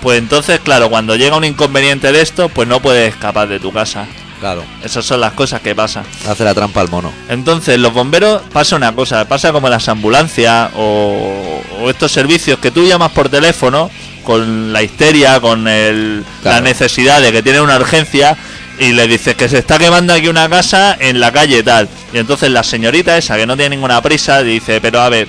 [0.00, 3.72] Pues entonces, claro, cuando llega un inconveniente de esto, pues no puedes escapar de tu
[3.72, 4.06] casa.
[4.40, 4.62] Claro.
[4.84, 6.04] Esas son las cosas que pasan.
[6.28, 7.12] Hace la trampa al mono.
[7.28, 12.70] Entonces, los bomberos pasa una cosa, pasa como las ambulancias o, o estos servicios que
[12.70, 13.90] tú llamas por teléfono
[14.24, 16.64] con la histeria, con el, la Claro.
[16.64, 18.36] necesidad de que tiene una urgencia
[18.78, 21.88] Y le dices que se está quemando aquí una casa en la calle tal.
[22.12, 25.28] Y entonces la señorita esa, que no tiene ninguna prisa, dice, pero a ver,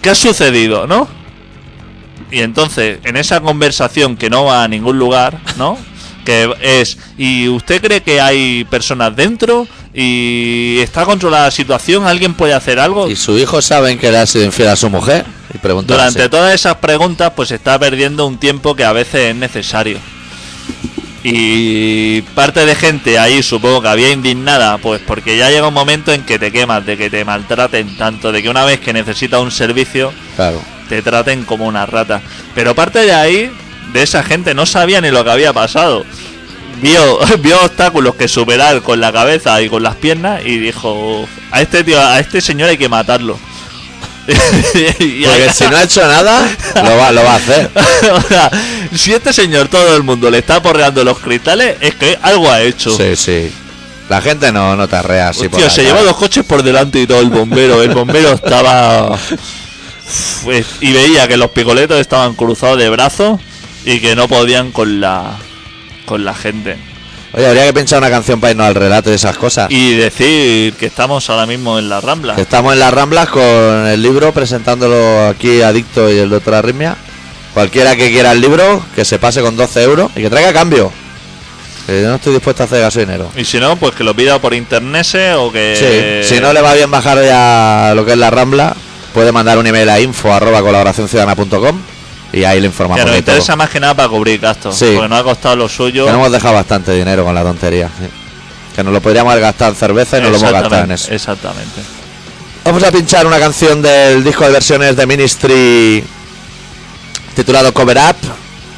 [0.00, 1.06] ¿qué ha sucedido, no?
[2.30, 5.76] Y entonces, en esa conversación que no va a ningún lugar, ¿no?
[6.28, 9.66] Que es, ¿y usted cree que hay personas dentro?
[9.94, 12.06] ¿Y está controlada la situación?
[12.06, 13.08] ¿Alguien puede hacer algo?
[13.08, 15.24] Y su hijo saben que le ha sido infiel a su mujer.
[15.54, 16.28] Y Durante así.
[16.28, 19.96] todas esas preguntas, pues se está perdiendo un tiempo que a veces es necesario.
[21.24, 26.12] Y parte de gente ahí, supongo que había indignada, pues porque ya llega un momento
[26.12, 29.40] en que te quemas, de que te maltraten tanto, de que una vez que necesitas
[29.40, 30.60] un servicio, Claro.
[30.90, 32.20] te traten como una rata.
[32.54, 33.50] Pero parte de ahí,
[33.92, 36.04] de esa gente, no sabía ni lo que había pasado.
[36.80, 41.60] Vio, vio obstáculos que superar con la cabeza y con las piernas y dijo, a
[41.60, 43.38] este tío, a este señor hay que matarlo.
[44.28, 47.70] Porque si no ha hecho nada, lo va, lo va a hacer.
[48.12, 48.50] o sea,
[48.94, 52.60] si este señor todo el mundo le está porreando los cristales, es que algo ha
[52.60, 52.94] hecho.
[52.94, 53.50] Sí, sí.
[54.10, 55.94] La gente no, no te arrea así la se cara.
[55.94, 57.82] llevó dos coches por delante y todo el bombero.
[57.82, 59.18] El bombero estaba.
[60.44, 63.40] Pues, y veía que los picoletos estaban cruzados de brazos
[63.88, 65.36] y que no podían con la
[66.04, 66.76] con la gente.
[67.32, 69.70] Oye, habría que pinchar una canción para irnos al relato de esas cosas.
[69.70, 72.34] Y decir que estamos ahora mismo en la Rambla.
[72.34, 76.96] Que Estamos en las Ramblas con el libro presentándolo aquí Adicto y el doctor Arritmia.
[77.54, 80.92] Cualquiera que quiera el libro, que se pase con 12 euros y que traiga cambio.
[81.86, 83.30] Que yo no estoy dispuesto a hacer gasolinero.
[83.36, 85.06] Y si no, pues que lo pida por internet
[85.38, 86.24] o que.
[86.24, 88.76] Sí, si no le va bien bajar ya lo que es la Rambla,
[89.14, 91.97] puede mandar un email a info arroba colaboracionciudadana.com
[92.38, 93.32] y ahí le Que informamos nos de todo.
[93.34, 94.76] interesa más que nada para cubrir gastos.
[94.76, 94.92] Sí.
[94.94, 96.04] Porque nos ha costado lo suyo.
[96.06, 97.88] Que hemos dejado bastante dinero con la tontería.
[97.98, 98.06] sí.
[98.74, 101.12] Que nos lo podríamos haber gastado en cerveza y no lo hemos gastado en eso.
[101.12, 101.80] Exactamente.
[102.64, 106.04] Vamos a pinchar una canción del disco de versiones de Ministry
[107.34, 108.16] titulado Cover Up.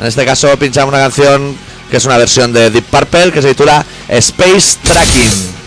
[0.00, 1.54] En este caso pinchamos una canción
[1.90, 5.59] que es una versión de Deep Purple que se titula Space Tracking.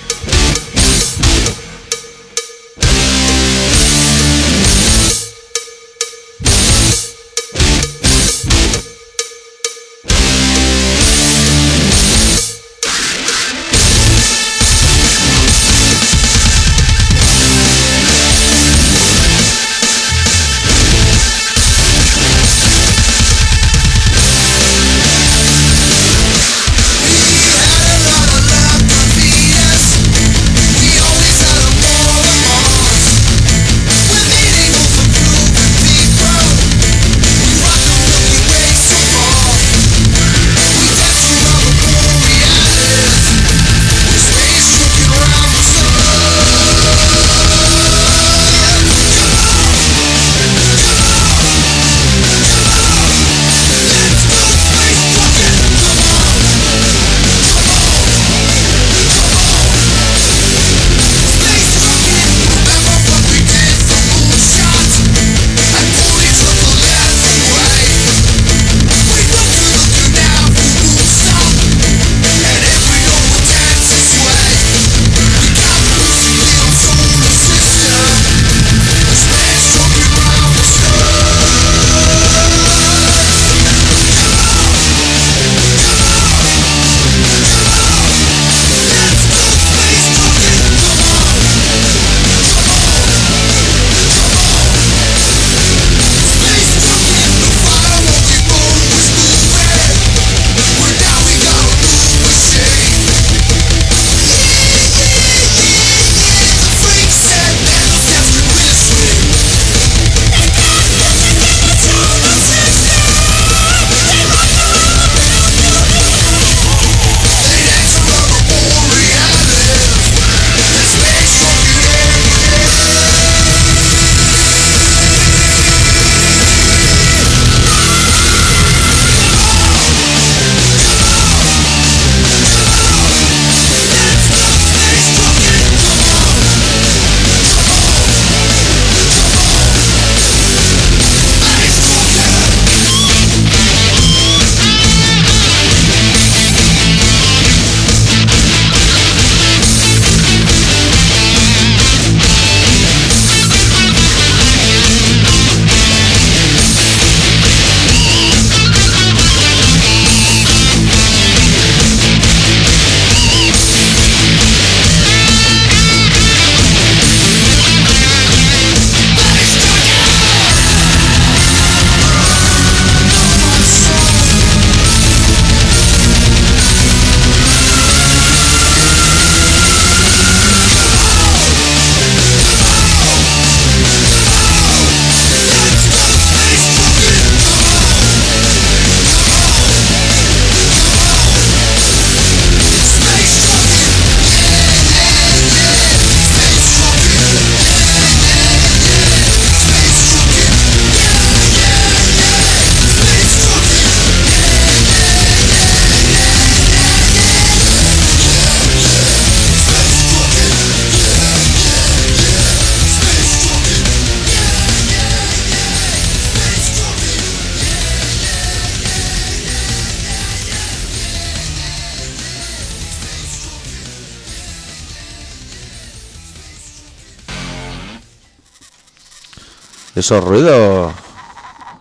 [230.03, 230.91] ¿Esos ruidos?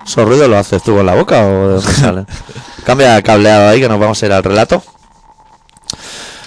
[0.06, 2.26] ¿Esos ruidos lo haces tú con la boca o de dónde salen?
[2.86, 4.80] Cambia el cableado ahí que nos vamos a ir al relato.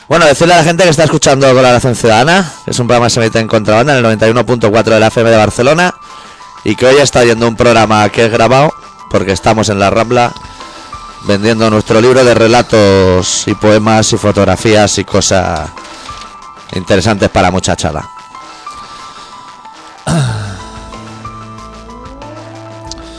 [0.08, 3.10] Bueno, decirle a la gente que está escuchando Colaboración Ciudadana, que es un programa que
[3.10, 5.94] se emite en contrabanda en el 91.4 de la FM de Barcelona
[6.64, 8.74] y que hoy está yendo un programa que es grabado
[9.12, 10.32] porque estamos en la Rambla
[11.28, 15.70] vendiendo nuestro libro de relatos y poemas y fotografías y cosas
[16.72, 18.15] interesantes para muchachada.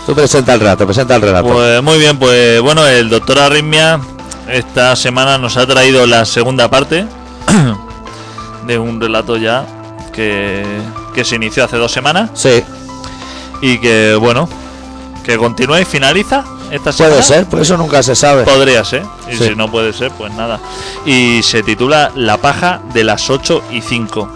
[0.06, 1.48] Tú presenta el relato, presenta el relato.
[1.48, 4.00] Pues muy bien, pues bueno, el doctor Arritmia
[4.48, 7.04] esta semana nos ha traído la segunda parte
[8.66, 9.66] de un relato ya
[10.12, 10.64] que,
[11.12, 12.62] que se inició hace dos semanas Sí,
[13.60, 14.48] y que bueno,
[15.24, 17.16] que continúa y finaliza esta semana.
[17.16, 18.44] puede ser, pues eso nunca se sabe.
[18.44, 19.48] Podría ser, y Sí.
[19.48, 20.60] si no puede ser, pues nada.
[21.04, 24.28] Y se titula La paja de las 8 y 5.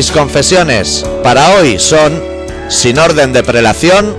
[0.00, 2.22] Mis confesiones para hoy son,
[2.70, 4.16] sin orden de prelación,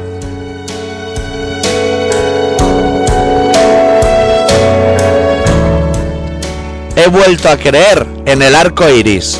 [6.95, 9.39] he vuelto a creer en el arco iris.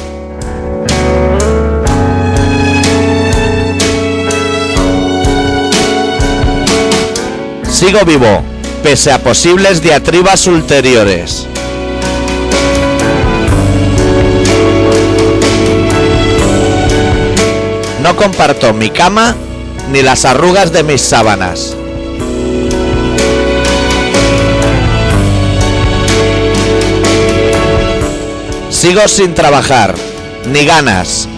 [7.69, 8.41] Sigo vivo,
[8.81, 11.50] pese a posibles diatribas ulteriores.
[18.12, 19.38] No comparto mi cama
[19.89, 21.78] ni las arrugas de mis sábanas.
[28.70, 29.95] Sigo sin trabajar,
[30.45, 31.30] ni ganas.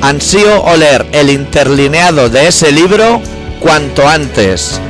[0.00, 3.20] Ansío oler el interlineado de ese libro
[3.60, 4.80] cuanto antes.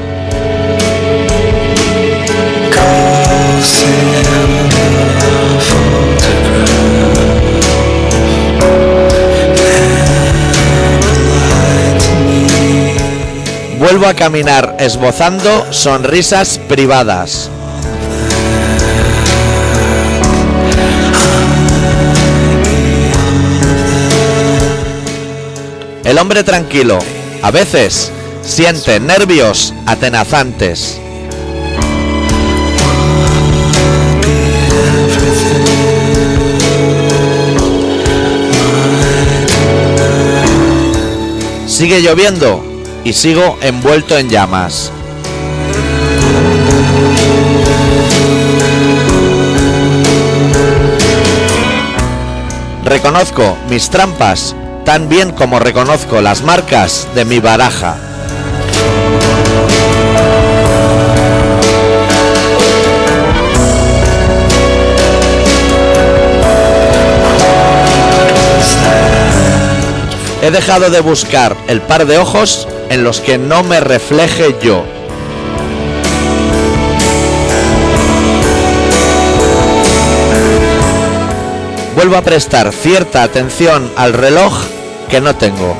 [13.78, 17.48] Vuelvo a caminar esbozando sonrisas privadas.
[26.04, 26.98] El hombre tranquilo,
[27.42, 28.10] a veces,
[28.42, 31.00] siente nervios atenazantes.
[41.78, 42.60] Sigue lloviendo
[43.04, 44.90] y sigo envuelto en llamas.
[52.84, 58.07] Reconozco mis trampas tan bien como reconozco las marcas de mi baraja.
[70.48, 74.82] He dejado de buscar el par de ojos en los que no me refleje yo.
[81.94, 84.54] Vuelvo a prestar cierta atención al reloj
[85.10, 85.76] que no tengo.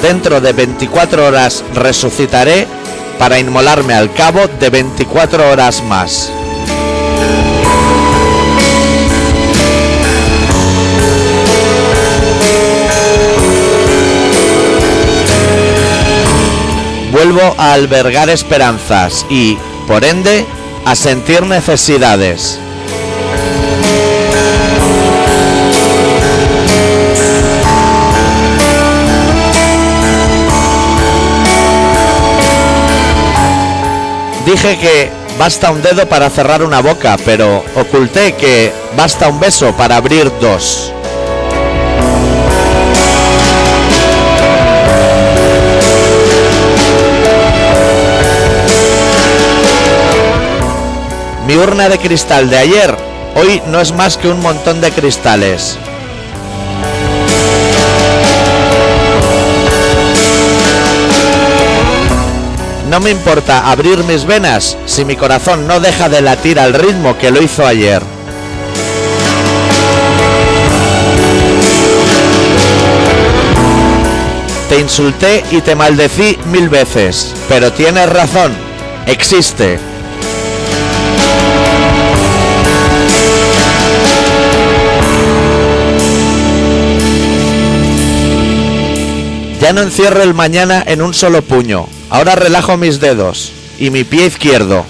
[0.00, 2.66] Dentro de 24 horas resucitaré
[3.18, 6.32] para inmolarme al cabo de 24 horas más.
[17.22, 20.46] Vuelvo a albergar esperanzas y, por ende,
[20.86, 22.58] a sentir necesidades.
[34.46, 39.76] Dije que basta un dedo para cerrar una boca, pero oculté que basta un beso
[39.76, 40.94] para abrir dos.
[51.50, 52.96] Mi urna de cristal de ayer
[53.34, 55.76] hoy no es más que un montón de cristales.
[62.88, 67.18] No me importa abrir mis venas si mi corazón no deja de latir al ritmo
[67.18, 68.00] que lo hizo ayer.
[74.68, 78.52] Te insulté y te maldecí mil veces, pero tienes razón,
[79.06, 79.89] existe.
[89.70, 91.86] Ya no encierro el mañana en un solo puño.
[92.08, 94.84] Ahora relajo mis dedos y mi pie izquierdo.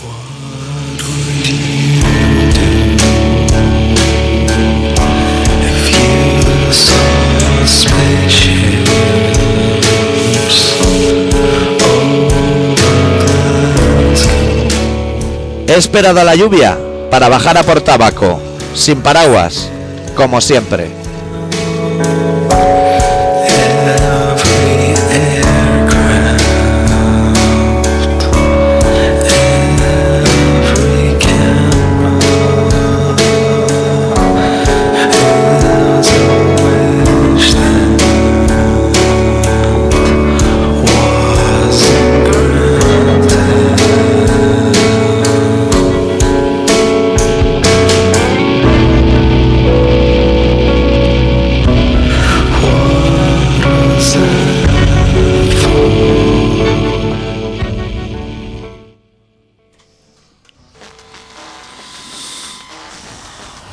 [15.66, 16.78] He esperado a la lluvia
[17.11, 18.41] para bajar a por tabaco,
[18.74, 19.68] sin paraguas,
[20.16, 20.99] como siempre.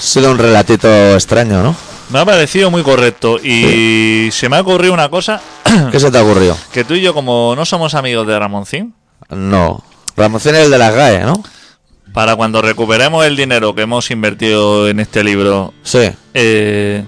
[0.08, 1.76] Sido un relatito extraño, ¿no?
[2.10, 5.42] Me ha parecido muy correcto y se me ha ocurrido una cosa
[5.92, 6.56] ¿Qué se te ocurrió?
[6.72, 8.94] que tú y yo como no somos amigos de Ramoncín,
[9.30, 9.84] No.
[10.16, 11.44] Ramoncín es el de las GAE, ¿no?
[12.14, 17.04] para cuando recuperemos el dinero que hemos invertido en este libro, Sí, eh,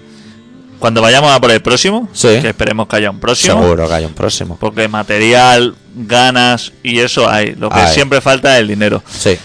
[0.77, 2.27] cuando vayamos a por el próximo, Sí.
[2.41, 4.57] que esperemos que haya un próximo, seguro que hay un próximo.
[4.59, 7.55] porque material, ganas y eso hay.
[7.55, 7.93] Lo que Hay.
[7.93, 9.01] siempre falta es el dinero.
[9.09, 9.37] Sí,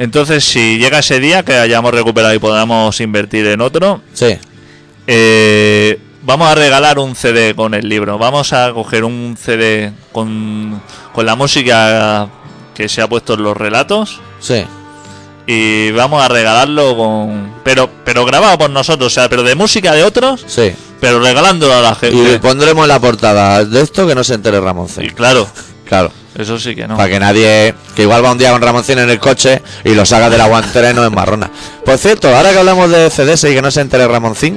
[0.00, 4.38] Entonces, si llega ese día que hayamos recuperado y podamos invertir en otro, sí.
[5.06, 8.16] eh, vamos a regalar un CD con el libro.
[8.16, 10.80] Vamos a coger un CD con,
[11.12, 12.28] con la música
[12.74, 14.64] que se ha puesto en los relatos Sí,
[15.46, 19.92] y vamos a regalarlo con pero pero grabado por nosotros, o sea, pero de música
[19.92, 20.72] de otros, sí.
[20.98, 22.38] pero regalándolo a la Y gente.
[22.38, 25.10] pondremos en la portada de esto que no se entere Y Ramoncín.
[25.10, 25.46] claro,
[25.84, 26.10] Claro.
[26.36, 26.96] Eso sí que no.
[26.96, 30.06] Para que nadie, que igual va un día con Ramoncín en el coche y lo
[30.06, 31.50] saca de la guantera y no enmarrona.
[31.84, 34.56] Por cierto, ahora que hablamos de CDS y que no se entere Ramoncín,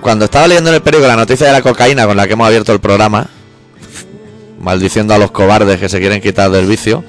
[0.00, 2.46] cuando estaba leyendo en el periódico la noticia de la cocaína con la que hemos
[2.46, 3.26] abierto el programa,
[4.60, 7.02] maldiciendo a los cobardes que se quieren quitar del vicio,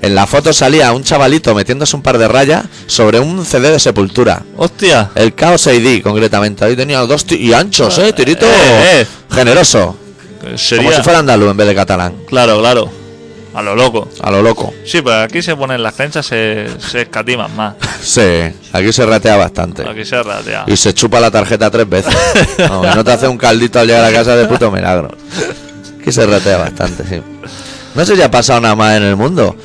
[0.00, 3.80] en la foto salía un chavalito metiéndose un par de rayas sobre un CD de
[3.80, 4.42] sepultura.
[4.56, 5.10] Hostia.
[5.14, 6.64] El Chaos ID, concretamente.
[6.64, 8.12] Ahí tenía dos y anchos, ¿eh?
[8.12, 9.06] Tirito Eh, eh.
[9.32, 9.96] generoso.
[10.56, 12.14] Sería Como si fuera andaluz en vez de catalán.
[12.26, 12.90] Claro, claro.
[13.54, 14.08] A lo loco.
[14.22, 14.72] A lo loco.
[14.84, 17.74] Sí, pues aquí se ponen las creencias, se, se escatiman más.
[18.00, 18.22] Sí,
[18.72, 19.82] aquí se ratea bastante.
[19.88, 20.64] Aquí se ratea.
[20.68, 22.14] Y se chupa la tarjeta tres veces.
[22.58, 25.10] No, y no te hace un caldito al llegar a casa de puto milagro.
[26.00, 27.20] Aquí se ratea bastante, sí.
[27.94, 29.56] No sé si ha pasado nada más en el mundo.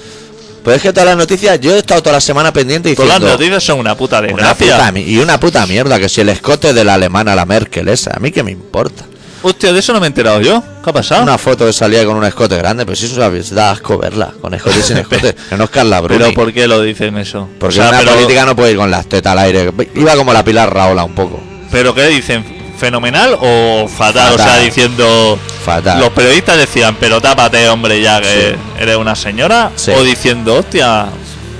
[0.63, 3.27] Pero es que todas las noticias, yo he estado toda la semana pendiente Todas diciendo...
[3.27, 4.77] las noticias son una puta una desgracia.
[4.87, 8.11] puta y una puta mierda, que si el escote de la alemana, la Merkel, esa,
[8.15, 9.03] a mí que me importa.
[9.45, 10.63] Hostia, de eso no me he enterado yo.
[10.81, 11.21] ¿Qué ha pasado?
[11.21, 14.31] Una foto que salía con un escote grande, pero si eso sabes, da asco verla,
[14.41, 16.17] con escote y sin escote, que no es Carla Bruni.
[16.17, 17.49] Pero ¿por qué lo dicen eso?
[17.59, 19.71] Porque O sea, una pero, política no puede ir con las tetas al aire.
[19.95, 21.41] Iba como la Pilar Raola un poco.
[21.69, 22.45] ¿Pero qué dicen?
[22.77, 24.33] ¿Fenomenal o fatal?
[24.33, 25.37] O sea, diciendo...
[25.65, 25.99] Fatal.
[25.99, 29.71] Los periodistas decían, pero tápate, hombre, ya que eres una señora.
[29.75, 29.91] Sí.
[29.91, 31.07] O diciendo, hostia,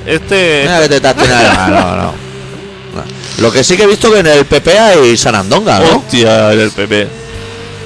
[0.06, 0.64] este...
[0.64, 2.14] Mira que no, no, no.
[3.40, 5.98] Lo que sí que he visto que en el PP hay Sarandonga, ¿no?
[5.98, 7.24] Hostia, el PP.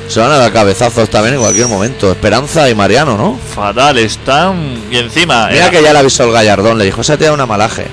[0.07, 2.11] Se van a dar cabezazos también en cualquier momento.
[2.11, 3.37] Esperanza y Mariano, ¿no?
[3.55, 4.81] Fatal, están...
[4.89, 5.49] Y encima...
[5.51, 7.87] Mira eh, que ya le avisó el Gallardón, le dijo, esa tía es una malaje.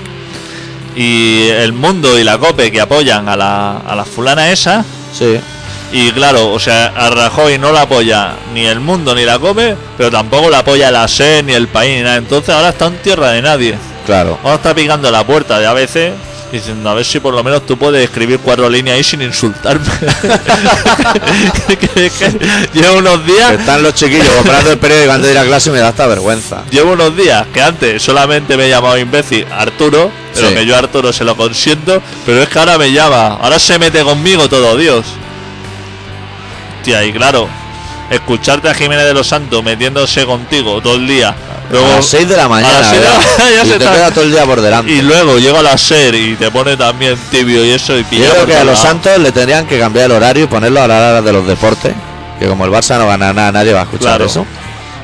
[0.95, 4.85] Y el mundo y la COPE que apoyan a la, a la fulana esa...
[5.13, 5.39] Sí.
[5.91, 9.75] Y claro, o sea, a Rajoy no la apoya ni el mundo ni la COPE,
[9.97, 12.17] pero tampoco la apoya la SE ni el país ni nada.
[12.17, 13.75] Entonces ahora está en tierra de nadie.
[14.05, 14.37] Claro.
[14.43, 16.13] Ahora está picando la puerta de ABC
[16.51, 19.85] Diciendo, a ver si por lo menos tú puedes escribir cuatro líneas ahí sin insultarme.
[21.67, 25.39] Que- que- que llevo unos días están los chiquillos comprando el periódico antes de ir
[25.39, 26.63] a clase y me da hasta vergüenza.
[26.69, 30.53] Llevo unos días que antes solamente me llamaba imbécil Arturo, pero Sí.
[30.55, 33.77] que yo a Arturo se lo consiento, pero es que ahora me llama, ahora se
[33.79, 35.05] mete conmigo todo Dios.
[36.83, 37.49] Tía, y claro,
[38.09, 41.35] escucharte a Jiménez de los Santos metiéndose contigo todo el día.
[41.71, 43.27] Luego, a las 6 de la mañana, a las seis de la ¿verdad?
[43.37, 44.91] mañana ya y se te queda todo el día por delante.
[44.91, 48.29] y luego llego a la SER y te pone también tibio y eso y Yo
[48.29, 48.77] creo que a los.
[48.79, 51.93] Santos le tendrían que cambiar el horario y ponerlo a la hora de los deportes.
[52.39, 54.25] Que como el Barça no gana nada, nadie va a escuchar Claro.
[54.25, 54.45] eso.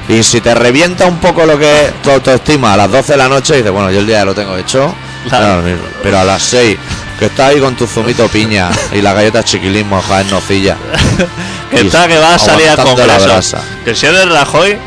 [0.09, 3.18] Y si te revienta un poco lo que es tu autoestima a las 12 de
[3.18, 4.93] la noche, dices, bueno, yo el día ya lo tengo hecho.
[5.30, 5.62] Claro.
[5.62, 5.64] a.
[6.03, 6.78] Pero a las 6,
[7.20, 10.76] que estás ahí con tu zumito piña y la galleta chiquilismo, en nocilla.
[11.72, 13.57] Que está que va a salir la congreso.
[13.86, 14.78] Que si eres Rajoy,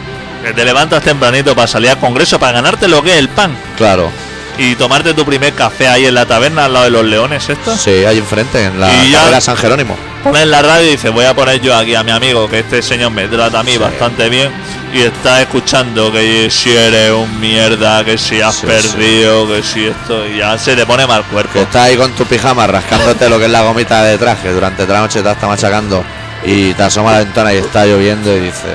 [0.45, 3.57] que te levantas tempranito para salir al congreso para ganarte lo que es el pan.
[3.77, 4.11] Claro,
[4.57, 7.77] y tomarte tu primer café ahí en la taberna al lado de los leones esto
[7.77, 9.97] sí, ahí enfrente, en la Y ya- San Jerónimo.
[10.23, 12.81] pones la radio y dices voy a poner yo aquí a mi amigo que este
[12.81, 13.79] señor me trata a mí Sí.
[13.79, 14.53] bastante bien
[14.93, 19.87] y está escuchando que si eres un mierda que si has Sí, perdido que si
[19.87, 23.29] esto y ya se te pone mal cuerpo Que estás ahí con tu pijama rascándote
[23.29, 26.05] lo que es la gomita de traje durante toda la noche te está machacando
[26.45, 28.71] y te asoma a la ventana y está lloviendo y dices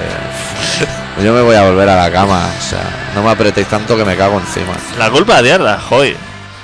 [1.23, 4.05] yo me voy a volver a la cama o sea no me apretéis tanto que
[4.05, 6.15] me cago encima la culpa de Rajoy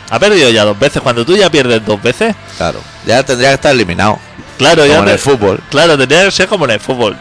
[0.09, 3.55] ha perdido ya dos veces cuando tú ya pierdes dos veces claro ya tendría que
[3.55, 4.19] estar eliminado
[4.57, 7.17] claro como ya en te- el fútbol Claro, tendría que ser como en el fútbol.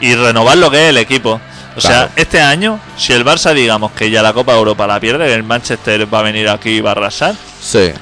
[0.00, 1.38] Y renovar lo que es el equipo.
[1.76, 4.98] O sea, este año, si el Barça, digamos que ya la Copa de Europa la
[4.98, 7.92] pierde, que el Manchester va a venir aquí y va a arrasar, sí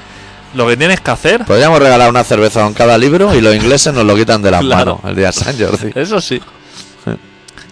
[0.54, 3.92] lo que tienes que hacer, podríamos regalar una cerveza con cada libro y los ingleses
[3.92, 4.98] nos lo quitan de las Claro.
[5.02, 6.40] manos el día de San Jordi eso sí.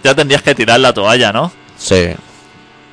[0.07, 1.52] Ya tendrías que tirar la toalla, ¿no?
[1.78, 2.11] sí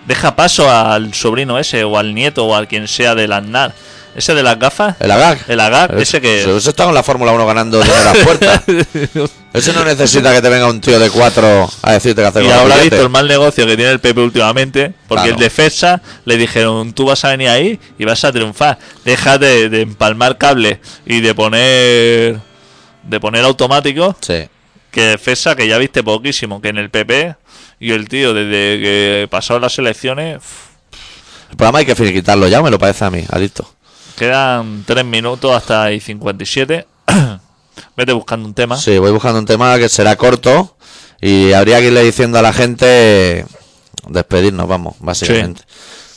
[0.07, 3.73] Deja paso al sobrino ese, o al nieto, o al quien sea del Aznar.
[4.15, 6.41] Ese de las gafas, el agag el Agag, ese que.
[6.57, 8.61] Ese está con la Fórmula 1 ganando dinero a las puertas.
[9.53, 12.47] Ese no necesita que te venga un tío de cuatro a decirte que hacer Y
[12.47, 12.81] billete.
[12.81, 15.35] visto el mal negocio que tiene el Pepe últimamente, porque Claro.
[15.37, 18.77] el defensa le dijeron, tú vas a venir ahí y vas a triunfar.
[19.05, 22.39] Deja de, de empalmar cable y de poner
[23.03, 24.47] de poner automático, Sí.
[24.93, 27.35] Que defensa que ya viste poquísimo, que en el PP
[27.79, 30.39] y el tío desde que pasó las elecciones
[31.49, 33.67] El programa hay que finiquitarlo ya, me lo parece a mí, adicto.
[34.15, 36.85] quedan 3 minutos hasta y 57.
[37.97, 38.77] Vete buscando un tema.
[38.77, 40.77] Sí, voy buscando un tema que será corto
[41.19, 43.45] y habría que irle diciendo a la gente
[44.07, 45.63] despedirnos, vamos, básicamente.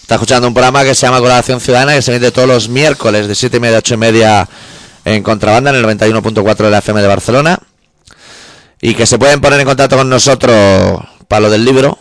[0.02, 3.26] Está escuchando un programa que se llama Colaboración Ciudadana que se emite todos los miércoles
[3.26, 4.48] de 7 y media a 8 y media
[5.06, 7.58] en contrabanda en el 91.4 de la FM de Barcelona
[8.80, 11.98] y que se pueden poner en contacto con nosotros para lo del libro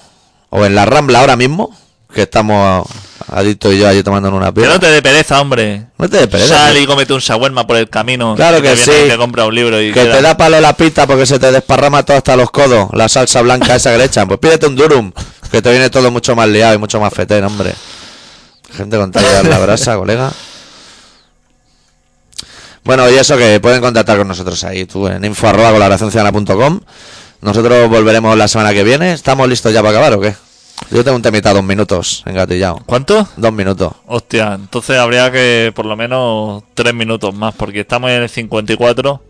[0.49, 1.75] o en la Rambla ahora mismo,
[2.13, 2.87] que estamos
[3.27, 4.73] adictos y yo allí tomando una Que piedra.
[4.73, 5.87] no te dé pereza, hombre.
[5.97, 8.35] No te dé pereza, Sal y comete un shawarma por el camino.
[8.35, 8.91] Claro que sí.
[9.05, 11.39] y Te compra un libro y Que queda- te da palo la pita porque se
[11.39, 14.27] te desparrama todo hasta los codos, la salsa blanca esa que le echan.
[14.27, 15.11] Pues pídete un durum,
[15.51, 17.73] que te viene todo mucho más liado y mucho más fetén, hombre.
[18.75, 20.31] Gente con tal de dar la brasa, colega.
[22.85, 26.79] Bueno, y eso que pueden contactar con nosotros ahí, tú en info arroba colaboracionciudadana.com.
[27.41, 29.11] Nosotros volveremos la semana que viene.
[29.11, 30.35] ¿Estamos listos ya para acabar o qué?
[30.91, 32.81] Yo tengo un temita dos minutos, engatillado.
[32.85, 33.27] ¿Cuánto?
[33.37, 33.91] Dos minutos.
[34.05, 39.23] Hostia, entonces habría que por lo menos tres minutos más, porque estamos en el 54.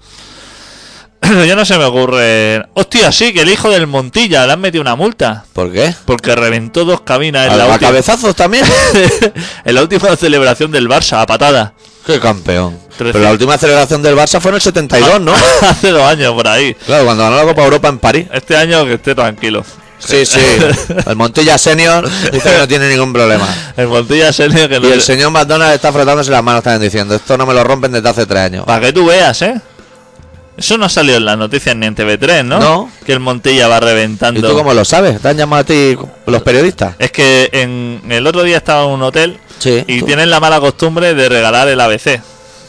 [1.47, 2.65] ya no se me ocurre.
[2.73, 5.45] Hostia, sí, que el hijo del Montilla le han metido una multa.
[5.53, 5.93] ¿Por qué?
[6.05, 8.65] Porque reventó dos cabinas en ¿A, la, a última, cabezazos también?
[9.65, 11.73] en la última celebración del Barça, a patada.
[12.05, 12.77] ¡Qué campeón!
[12.97, 15.33] Pero la última celebración del Barça fue en el 72, ¿no?
[15.61, 16.73] Hace dos años por ahí.
[16.85, 18.27] Claro, cuando ganó la Copa Europa en París.
[18.31, 19.65] Este año que esté tranquilo.
[19.97, 20.39] Sí, sí.
[21.07, 23.47] El Montilla Senior dice que no tiene ningún problema.
[23.75, 27.15] El Montilla se le que Y el señor McDonald está frotándose las manos también diciendo,
[27.15, 28.65] esto no me lo rompen desde hace tres años.
[28.65, 29.59] Para que tú veas, ¿eh?
[30.57, 32.59] Eso no salió en las noticias ni en TV3, ¿no?
[32.59, 32.91] No.
[33.05, 34.47] Que el Montilla va ¿Y reventando.
[34.49, 35.19] tú cómo lo sabes?
[35.21, 36.95] ¿Te han llamado a ti los periodistas?
[36.97, 39.83] Es que en el otro día estaba en un hotel Sí.
[39.87, 40.05] y tú.
[40.05, 42.21] tienen la mala costumbre de regalar el ABC.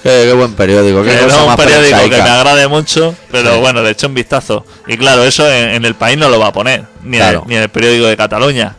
[0.03, 2.67] Qué, qué buen periódico, qué Que no cosa es un más periódico que me agrade
[2.69, 3.61] mucho, pero Sí.
[3.61, 4.65] bueno, le eché un vistazo.
[4.87, 7.43] Y claro, eso en, en el país no lo va a poner, ni, Claro.
[7.43, 8.77] en, ni en el periódico de Cataluña,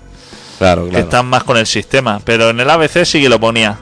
[0.58, 1.04] Claro, que claro.
[1.06, 2.20] están más con el sistema.
[2.24, 3.78] Pero en el ABC sí que lo ponía.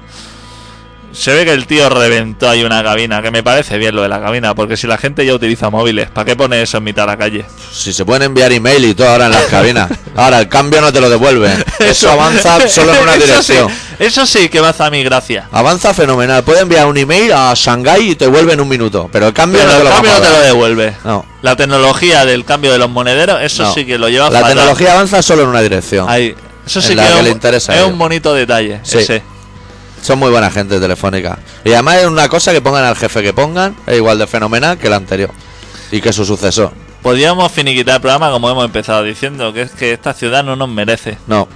[1.16, 4.09] Se ve que el tío reventó ahí una cabina, que me parece bien lo de
[4.09, 7.03] la cabina, porque si la gente ya utiliza móviles, ¿para qué pone eso en mitad
[7.03, 7.45] de la calle?
[7.72, 9.89] Si se pueden enviar email y todo ahora en las cabinas.
[10.16, 11.63] Ahora, el cambio no te lo devuelven.
[11.80, 13.72] Eso avanza solo en una Eso sí, dirección.
[13.99, 15.47] Eso sí que me hace a mí gracia.
[15.51, 16.43] Avanza fenomenal.
[16.43, 19.09] Puede enviar un email a Shanghái y te vuelve en un minuto.
[19.11, 20.95] Pero el cambio Pero no te el lo cambio no te lo devuelve.
[21.03, 21.26] No.
[21.41, 23.74] La tecnología del cambio de los monederos, eso No.
[23.74, 24.55] sí que lo lleva La fatal.
[24.55, 26.09] tecnología avanza solo en una dirección.
[26.09, 26.36] Ahí.
[26.66, 28.80] Eso sí que, que es, un bonito detalle.
[28.84, 28.99] Sí.
[28.99, 29.34] Ese.
[30.06, 31.39] Son muy buena gente telefónica.
[31.64, 34.78] Y además es una cosa que pongan al jefe que pongan, es igual de fenomenal
[34.78, 35.32] que el anterior.
[35.89, 36.74] Y que su sucesor.
[37.01, 40.70] Podríamos finiquitar el programa como hemos empezado diciendo, que es que esta ciudad no nos
[40.70, 41.18] merece.
[41.26, 41.47] No,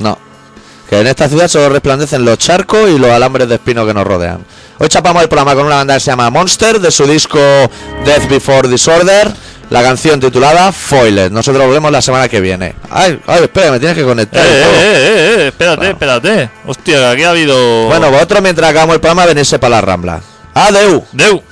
[0.00, 0.18] no.
[0.90, 4.06] Que en esta ciudad solo resplandecen los charcos y los alambres de espino que nos
[4.06, 4.44] rodean.
[4.78, 7.38] Hoy chapamos el programa con una banda que se llama Monster, de su disco
[8.04, 9.32] Death Before Disorder,
[9.70, 11.30] la canción titulada Foiled.
[11.32, 12.74] Nosotros volvemos la semana que viene.
[12.90, 14.44] Ay, ay, espera, me tienes que conectar.
[14.44, 15.92] eh, eh, eh, eh, espérate, Bueno.
[15.92, 16.50] espérate.
[16.66, 17.86] Hostia, aquí ha habido.
[17.86, 20.20] Bueno, vosotros mientras hagamos el programa venirse para la Rambla.
[20.54, 21.04] Adeu.
[21.12, 21.42] Deu.